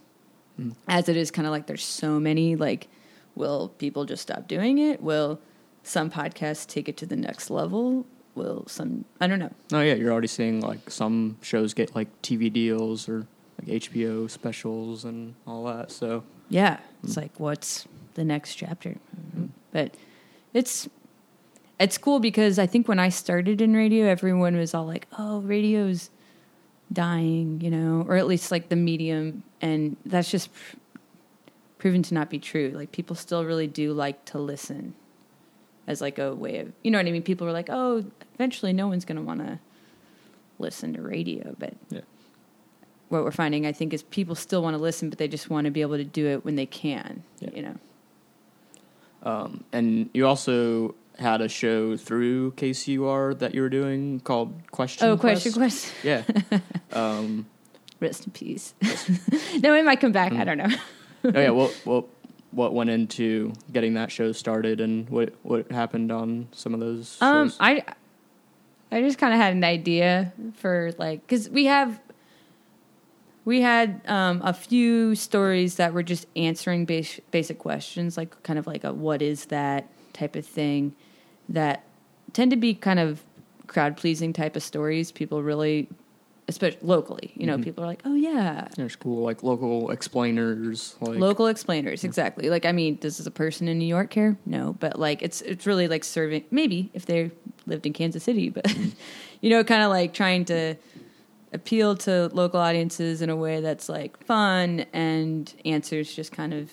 [0.56, 0.70] Hmm.
[0.86, 2.88] As it is kind of like there's so many like
[3.34, 5.02] will people just stop doing it?
[5.02, 5.40] Will
[5.82, 8.06] some podcasts take it to the next level?
[8.34, 9.52] Will some I don't know.
[9.70, 13.26] No, yeah, you're already seeing like some shows get like TV deals or
[13.60, 15.90] like HBO specials and all that.
[15.90, 17.20] So Yeah, it's hmm.
[17.20, 18.96] like what's the next chapter?
[19.72, 19.94] But
[20.52, 20.88] it's
[21.78, 25.40] it's cool because I think when I started in radio, everyone was all like, "Oh,
[25.40, 26.10] radio's
[26.92, 30.76] dying," you know, or at least like the medium, and that's just pr-
[31.78, 32.72] proven to not be true.
[32.74, 34.94] Like people still really do like to listen
[35.86, 37.22] as like a way of, you know what I mean?
[37.22, 38.04] People were like, "Oh,
[38.34, 39.58] eventually, no one's going to want to
[40.58, 42.02] listen to radio," but yeah,
[43.08, 45.64] what we're finding, I think, is people still want to listen, but they just want
[45.64, 47.24] to be able to do it when they can.
[47.40, 47.50] Yeah.
[47.54, 47.76] You know.
[49.24, 55.08] Um, and you also had a show through KCUR that you were doing called Question.
[55.08, 55.92] Oh, question, Quest.
[56.02, 56.24] question.
[56.50, 56.58] Yeah.
[56.92, 57.46] um,
[58.00, 58.74] Rest in peace.
[59.62, 60.32] no, it might come back.
[60.32, 60.68] I don't know.
[61.24, 61.50] oh yeah.
[61.50, 62.04] What what
[62.50, 67.16] what went into getting that show started, and what what happened on some of those
[67.20, 67.52] Um.
[67.60, 67.82] I
[68.92, 71.98] I just kind of had an idea for like because we have
[73.44, 78.58] we had um, a few stories that were just answering bas- basic questions, like kind
[78.58, 79.88] of like a what is that?
[80.14, 80.94] type of thing,
[81.48, 81.84] that
[82.32, 83.22] tend to be kind of
[83.66, 85.12] crowd pleasing type of stories.
[85.12, 85.88] People really,
[86.48, 91.18] especially locally, you know, people are like, oh yeah, There's cool like local explainers, like
[91.18, 92.48] local explainers exactly.
[92.48, 94.38] Like i mean does a person in new york care?
[94.46, 97.30] No but like it's it's really like serving maybe if they
[97.66, 98.66] lived in kansas city but
[99.40, 100.76] you know kind of like trying to
[101.54, 106.72] appeal to local audiences in a way that's like fun and answers just kind of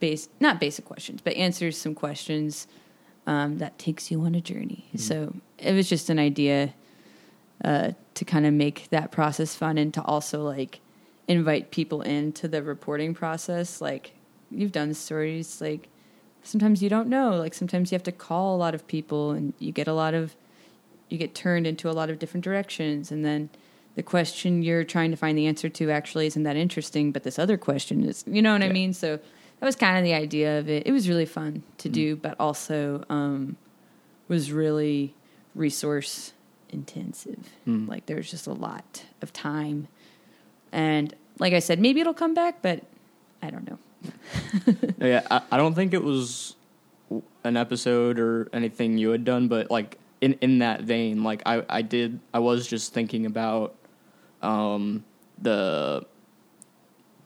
[0.00, 2.66] base not basic questions but answers some questions
[3.26, 6.72] um, that takes you on a journey so it was just an idea
[7.64, 10.80] uh, to kind of make that process fun and to also like
[11.28, 13.80] invite people into the reporting process.
[13.80, 14.14] Like
[14.50, 15.88] you've done stories, like
[16.42, 17.36] sometimes you don't know.
[17.36, 20.14] Like sometimes you have to call a lot of people, and you get a lot
[20.14, 20.34] of
[21.08, 23.50] you get turned into a lot of different directions, and then
[23.94, 27.38] the question you're trying to find the answer to actually isn't that interesting, but this
[27.38, 28.24] other question is.
[28.26, 28.92] You know what I mean?
[28.92, 30.86] So that was kind of the idea of it.
[30.86, 33.56] It was really fun to do, but also um,
[34.28, 35.14] was really
[35.54, 36.32] resource
[36.70, 37.48] intensive.
[37.66, 37.88] Mm.
[37.88, 39.88] Like there's just a lot of time.
[40.70, 42.84] And like I said, maybe it'll come back, but
[43.42, 43.78] I don't know.
[45.00, 46.56] Yeah, I, I don't think it was
[47.44, 51.64] an episode or anything you had done, but like in in that vein, like I
[51.68, 53.74] I did I was just thinking about
[54.42, 55.04] um
[55.40, 56.04] the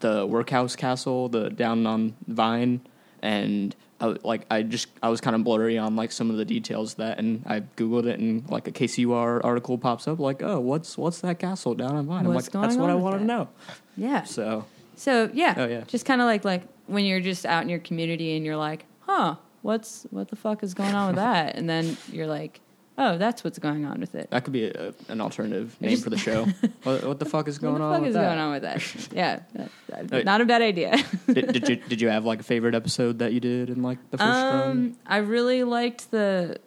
[0.00, 2.80] the workhouse castle, the down on Vine,
[3.22, 6.44] and I, like I just I was kind of blurry on like some of the
[6.44, 10.42] details of that, and I googled it, and like a KCUR article pops up, like
[10.42, 12.26] oh what's what's that castle down on Vine?
[12.26, 13.48] I'm What's like that's what I want to know.
[13.96, 14.24] Yeah.
[14.24, 14.64] So
[14.96, 15.82] So yeah, Oh, yeah.
[15.86, 18.86] just kind of like like when you're just out in your community and you're like,
[19.00, 21.54] huh, what's what the fuck is going on with that?
[21.54, 22.60] And then you're like,
[22.98, 24.30] oh, that's what's going on with it.
[24.30, 26.44] That could be a, an alternative name for the show.
[26.82, 27.80] what, what the fuck is going on?
[27.80, 28.22] what the fuck with is that?
[28.24, 29.12] going on with that?
[29.16, 30.96] Yeah, that- that- not a bad idea.
[31.26, 33.98] did, did you did you have like a favorite episode that you did in like
[34.10, 34.70] the first run?
[34.70, 36.58] Um, I really liked the.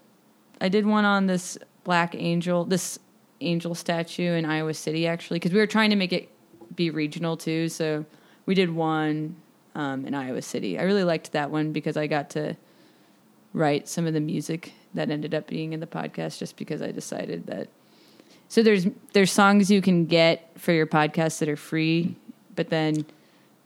[0.61, 2.97] I did one on this black angel, this
[3.41, 6.29] angel statue in Iowa City, actually, because we were trying to make it
[6.75, 7.67] be regional too.
[7.69, 8.05] So
[8.45, 9.35] we did one
[9.75, 10.79] um, in Iowa City.
[10.79, 12.55] I really liked that one because I got to
[13.53, 16.91] write some of the music that ended up being in the podcast, just because I
[16.91, 17.67] decided that.
[18.49, 22.15] So there's there's songs you can get for your podcast that are free,
[22.55, 23.05] but then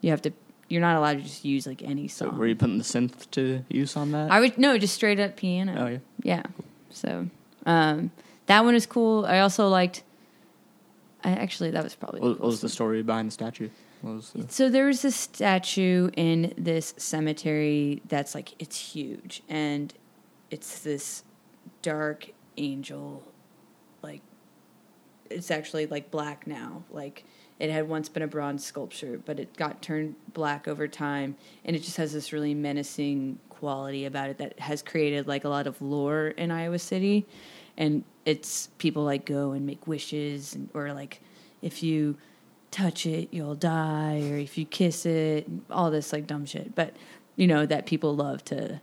[0.00, 0.32] you have to.
[0.68, 2.38] You're not allowed to just use like any So song.
[2.38, 4.30] were you putting the synth to use on that?
[4.30, 5.74] I would no, just straight up piano.
[5.76, 5.98] oh yeah.
[6.22, 6.42] Yeah.
[6.90, 7.26] So
[7.66, 8.12] um,
[8.46, 9.26] that one is cool.
[9.26, 10.04] I also liked.
[11.24, 12.20] I actually that was probably.
[12.20, 13.68] the What, what was the story behind the statue?
[14.02, 19.92] The, so there was this statue in this cemetery that's like it's huge and
[20.50, 21.24] it's this
[21.82, 23.22] dark angel
[24.02, 24.22] like
[25.30, 26.82] it's actually like black now.
[26.90, 27.24] Like
[27.58, 31.76] it had once been a bronze sculpture but it got turned black over time and
[31.76, 35.66] it just has this really menacing quality about it that has created like a lot
[35.66, 37.26] of lore in Iowa City.
[37.76, 41.20] And it's people like go and make wishes and, or like
[41.62, 42.16] if you
[42.70, 46.74] touch it you'll die or if you kiss it all this like dumb shit.
[46.74, 46.94] But
[47.36, 48.80] you know that people love to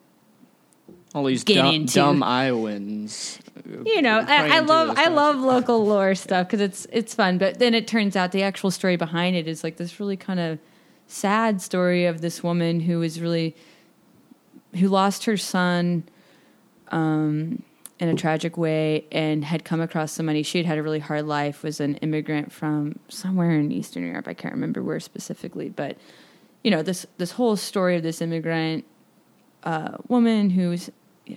[1.15, 3.39] all these Get dumb, into- dumb Iowans.
[3.57, 7.37] uh, you know I, I love I love local lore stuff because it's it's fun
[7.37, 10.39] but then it turns out the actual story behind it is like this really kind
[10.39, 10.59] of
[11.07, 13.55] sad story of this woman who was really
[14.75, 16.03] who lost her son
[16.89, 17.63] um,
[17.99, 21.25] in a tragic way and had come across somebody she had had a really hard
[21.25, 24.27] life was an immigrant from somewhere in eastern europe.
[24.27, 25.97] I can't remember where specifically but
[26.63, 28.85] you know this this whole story of this immigrant
[29.63, 30.89] uh, woman who's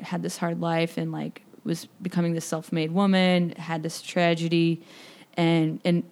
[0.02, 4.80] had this hard life and like was becoming this self-made woman had this tragedy
[5.34, 6.02] and and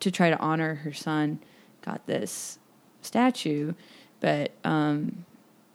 [0.00, 1.38] to try to honor her son
[1.82, 2.58] got this
[3.00, 3.72] statue
[4.20, 5.24] but um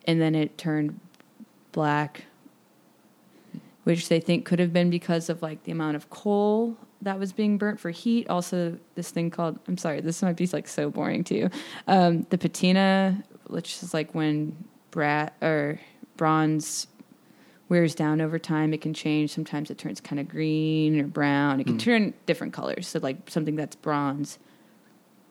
[0.06, 1.00] and then it turned
[1.72, 2.26] black
[3.86, 7.34] which they think could have been because of like the amount of coal that was
[7.34, 8.30] being burnt for heat.
[8.30, 11.50] Also, this thing called I'm sorry, this might be like so boring to you.
[11.88, 14.56] Um, the patina, which is like when
[14.94, 15.80] brat or
[16.18, 16.86] bronze
[17.68, 19.32] wears down over time, it can change.
[19.32, 21.60] Sometimes it turns kind of green or brown.
[21.60, 21.80] It can hmm.
[21.80, 22.88] turn different colors.
[22.88, 24.38] So like something that's bronze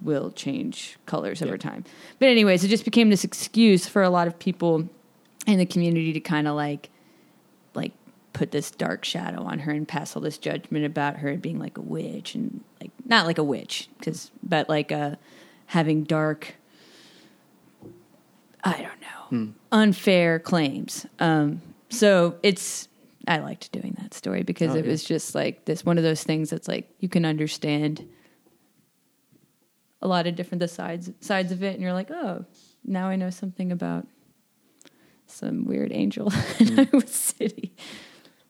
[0.00, 1.84] will change colors over time.
[2.18, 4.88] But anyways, it just became this excuse for a lot of people
[5.46, 6.90] in the community to kind of like
[7.74, 7.92] like
[8.32, 11.78] put this dark shadow on her and pass all this judgment about her being like
[11.78, 15.16] a witch and like not like a witch because but like a
[15.66, 16.56] having dark
[18.64, 21.06] I don't know unfair claims.
[21.18, 22.88] Um, so it's
[23.26, 24.90] I liked doing that story because Oh, it yeah.
[24.90, 28.06] was just like this one of those things that's like you can understand
[30.00, 32.44] a lot of different the sides sides of it, and you're like, oh,
[32.84, 34.06] now I know something about
[35.26, 37.72] some weird angel in Iowa City.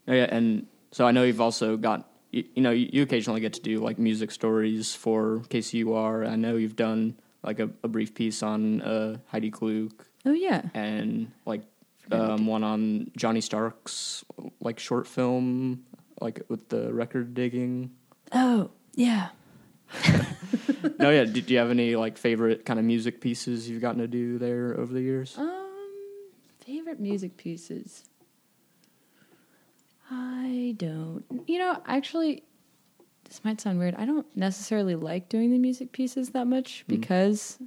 [0.08, 3.40] Oh, yeah, and so I know you've also got you, you know you, you occasionally
[3.40, 6.28] get to do like music stories for KCUR.
[6.28, 9.92] I know you've done like a, a brief piece on uh, Heidi Klug
[10.24, 11.62] Oh yeah, and like
[12.10, 14.24] um, one on Johnny Stark's
[14.60, 15.84] like short film
[16.20, 17.90] like with the record digging.
[18.32, 19.28] oh yeah.
[20.98, 21.24] no, yeah.
[21.24, 24.78] Do you have any like favorite kind of music pieces you've gotten to do there
[24.78, 25.36] over the years?
[25.36, 26.30] Um,
[26.64, 28.04] favorite music pieces.
[30.10, 31.24] I don't.
[31.46, 32.44] You know, actually,
[33.32, 33.94] this might sound weird.
[33.94, 37.58] I don't necessarily like doing the music pieces that much because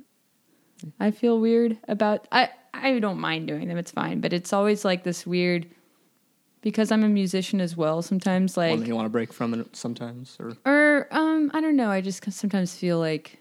[1.00, 2.28] I feel weird about.
[2.32, 3.80] I I don't mind doing them.
[3.80, 5.66] It's fine, but it's always like this weird.
[6.62, 9.76] Because I'm a musician as well, sometimes like One you want to break from it
[9.76, 13.38] sometimes, or or um i don't know i just sometimes feel like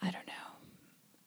[0.00, 0.32] i don't know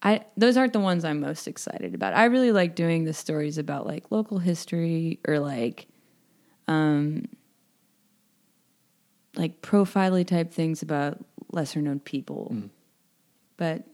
[0.02, 3.60] i those aren't the ones i'm most excited about i really like doing the stories
[3.60, 5.88] about like local history or like
[6.68, 7.26] um
[9.36, 11.18] like profile type things about
[11.52, 12.56] lesser known people.
[13.58, 13.86] But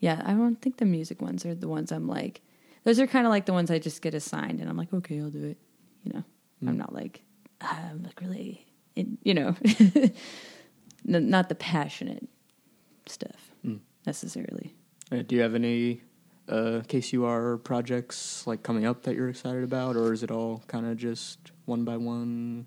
[0.00, 2.42] yeah i don't think the music ones are the ones i'm like
[2.82, 5.18] those are kind of like the ones i just get assigned and i'm like okay
[5.20, 5.56] i'll do it
[6.02, 6.24] you know?
[6.66, 7.22] I'm not like
[7.62, 8.66] "Ah, i'm like really
[8.96, 9.54] in, you know?
[11.04, 12.26] Not the passionate
[13.06, 13.50] stuff
[14.06, 14.74] necessarily.
[15.10, 16.02] Uh, do you have any
[16.48, 20.86] uh, KCUR projects like coming up that you're excited about, or is it all kind
[20.86, 22.66] of just one by one?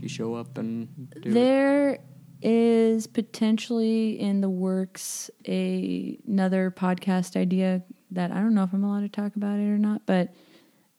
[0.00, 1.34] You show up and do it?
[1.34, 1.98] There
[2.42, 8.84] is potentially in the works a, another podcast idea that I don't know if I'm
[8.84, 10.34] allowed to talk about it or not, but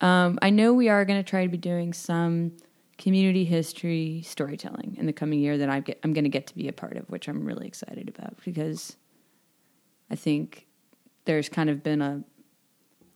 [0.01, 2.53] um, I know we are going to try to be doing some
[2.97, 6.55] community history storytelling in the coming year that I get, I'm going to get to
[6.55, 8.95] be a part of, which I'm really excited about because
[10.09, 10.67] I think
[11.26, 12.24] there's kind of been a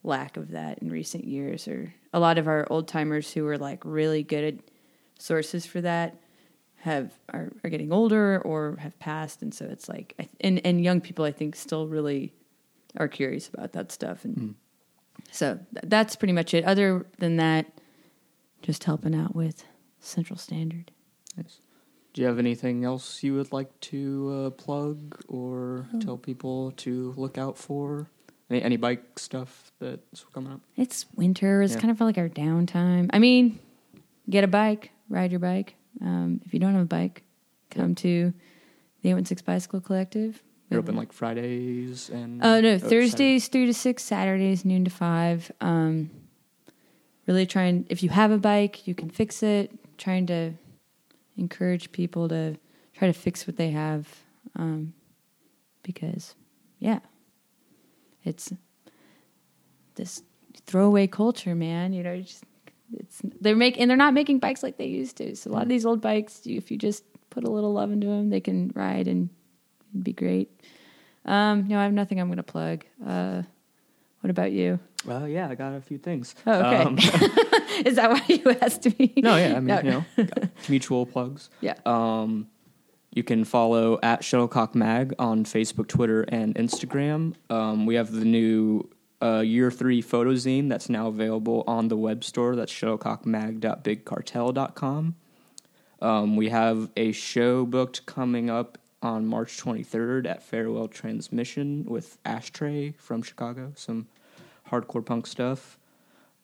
[0.04, 3.58] lack of that in recent years, or a lot of our old timers who were
[3.58, 4.75] like really good at
[5.20, 6.16] sources for that
[6.78, 10.84] have are, are getting older or have passed, and so it's like I- and and
[10.84, 12.34] young people I think still really
[12.98, 14.56] are curious about that stuff, and
[15.32, 16.64] so th- that's pretty much it.
[16.66, 17.66] Other than that,
[18.62, 19.64] just helping out with
[20.00, 20.92] Central Standard.
[21.36, 21.60] Nice.
[22.14, 27.14] Do you have anything else you would like to uh, plug or tell people to
[27.18, 28.08] look out for?
[28.50, 30.62] Any, any bike stuff that's coming up?
[30.78, 31.62] It's winter.
[31.64, 31.80] It's Yeah.
[31.82, 33.10] kind of like our downtime.
[33.12, 33.60] I mean,
[34.30, 35.76] get a bike, ride your bike.
[36.02, 37.24] Um, if you don't have a bike,
[37.70, 38.34] come to
[39.02, 40.42] the 816 Bicycle Collective.
[40.70, 44.92] You're open like Fridays and Oh no, Saturday- Thursdays three to six, Saturdays noon to
[44.92, 45.52] five.
[45.62, 46.10] Um,
[47.28, 47.86] really trying.
[47.90, 49.72] If you have a bike, you can fix it.
[49.98, 50.54] Trying to
[51.38, 52.58] encourage people to
[52.94, 54.08] try to fix what they have,
[54.56, 54.94] um,
[55.84, 56.34] because
[56.80, 57.00] yeah,
[58.24, 58.52] it's
[59.96, 60.24] this
[60.66, 61.94] throwaway culture, man.
[61.94, 62.44] You know, you just
[62.94, 65.36] it's they're making and they're not making bikes like they used to.
[65.36, 67.92] So a lot of these old bikes, you- if you just put a little love
[67.92, 69.30] into them, they can ride and
[69.94, 70.50] it'd be great.
[71.26, 72.86] Um, no, I have nothing I'm going to plug.
[73.06, 73.42] Uh,
[74.22, 74.80] what about you?
[75.06, 76.34] Well, yeah, I got a few things.
[76.48, 76.82] Oh, okay.
[76.84, 76.98] Um,
[77.86, 79.14] Is that why you asked me?
[79.18, 79.82] no, yeah, I mean, No.
[80.18, 80.26] you know,
[80.70, 81.50] mutual plugs.
[81.62, 81.76] Yeah.
[81.86, 82.48] Um,
[83.12, 87.36] you can follow at Shuttlecock Mag on Facebook, Twitter, and Instagram.
[87.50, 88.90] Um, we have the new
[89.22, 92.56] uh, year three photo zine that's now available on the web store.
[92.56, 95.16] That's shuttlecockmag.bigcartel.com.
[96.02, 102.18] Um, we have a show booked coming up on March 23rd at Farewell Transmission with
[102.26, 103.72] Ashtray from Chicago.
[103.76, 104.08] Some
[104.70, 105.80] hardcore punk stuff.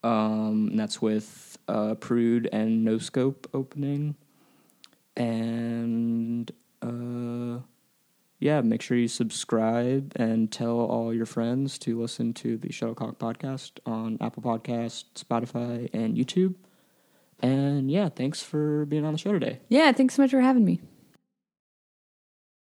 [0.03, 4.15] Um, that's with uh, Prude and No Scope opening.
[5.15, 6.51] And
[6.81, 7.59] uh,
[8.41, 13.17] yeah, make sure you subscribe and tell all your friends to listen to the Shuttlecock
[13.17, 16.55] podcast on Apple Podcast, Spotify, and YouTube.
[17.39, 19.59] And yeah, thanks for being on the show today.
[19.69, 20.81] Yeah, thanks so much for having me.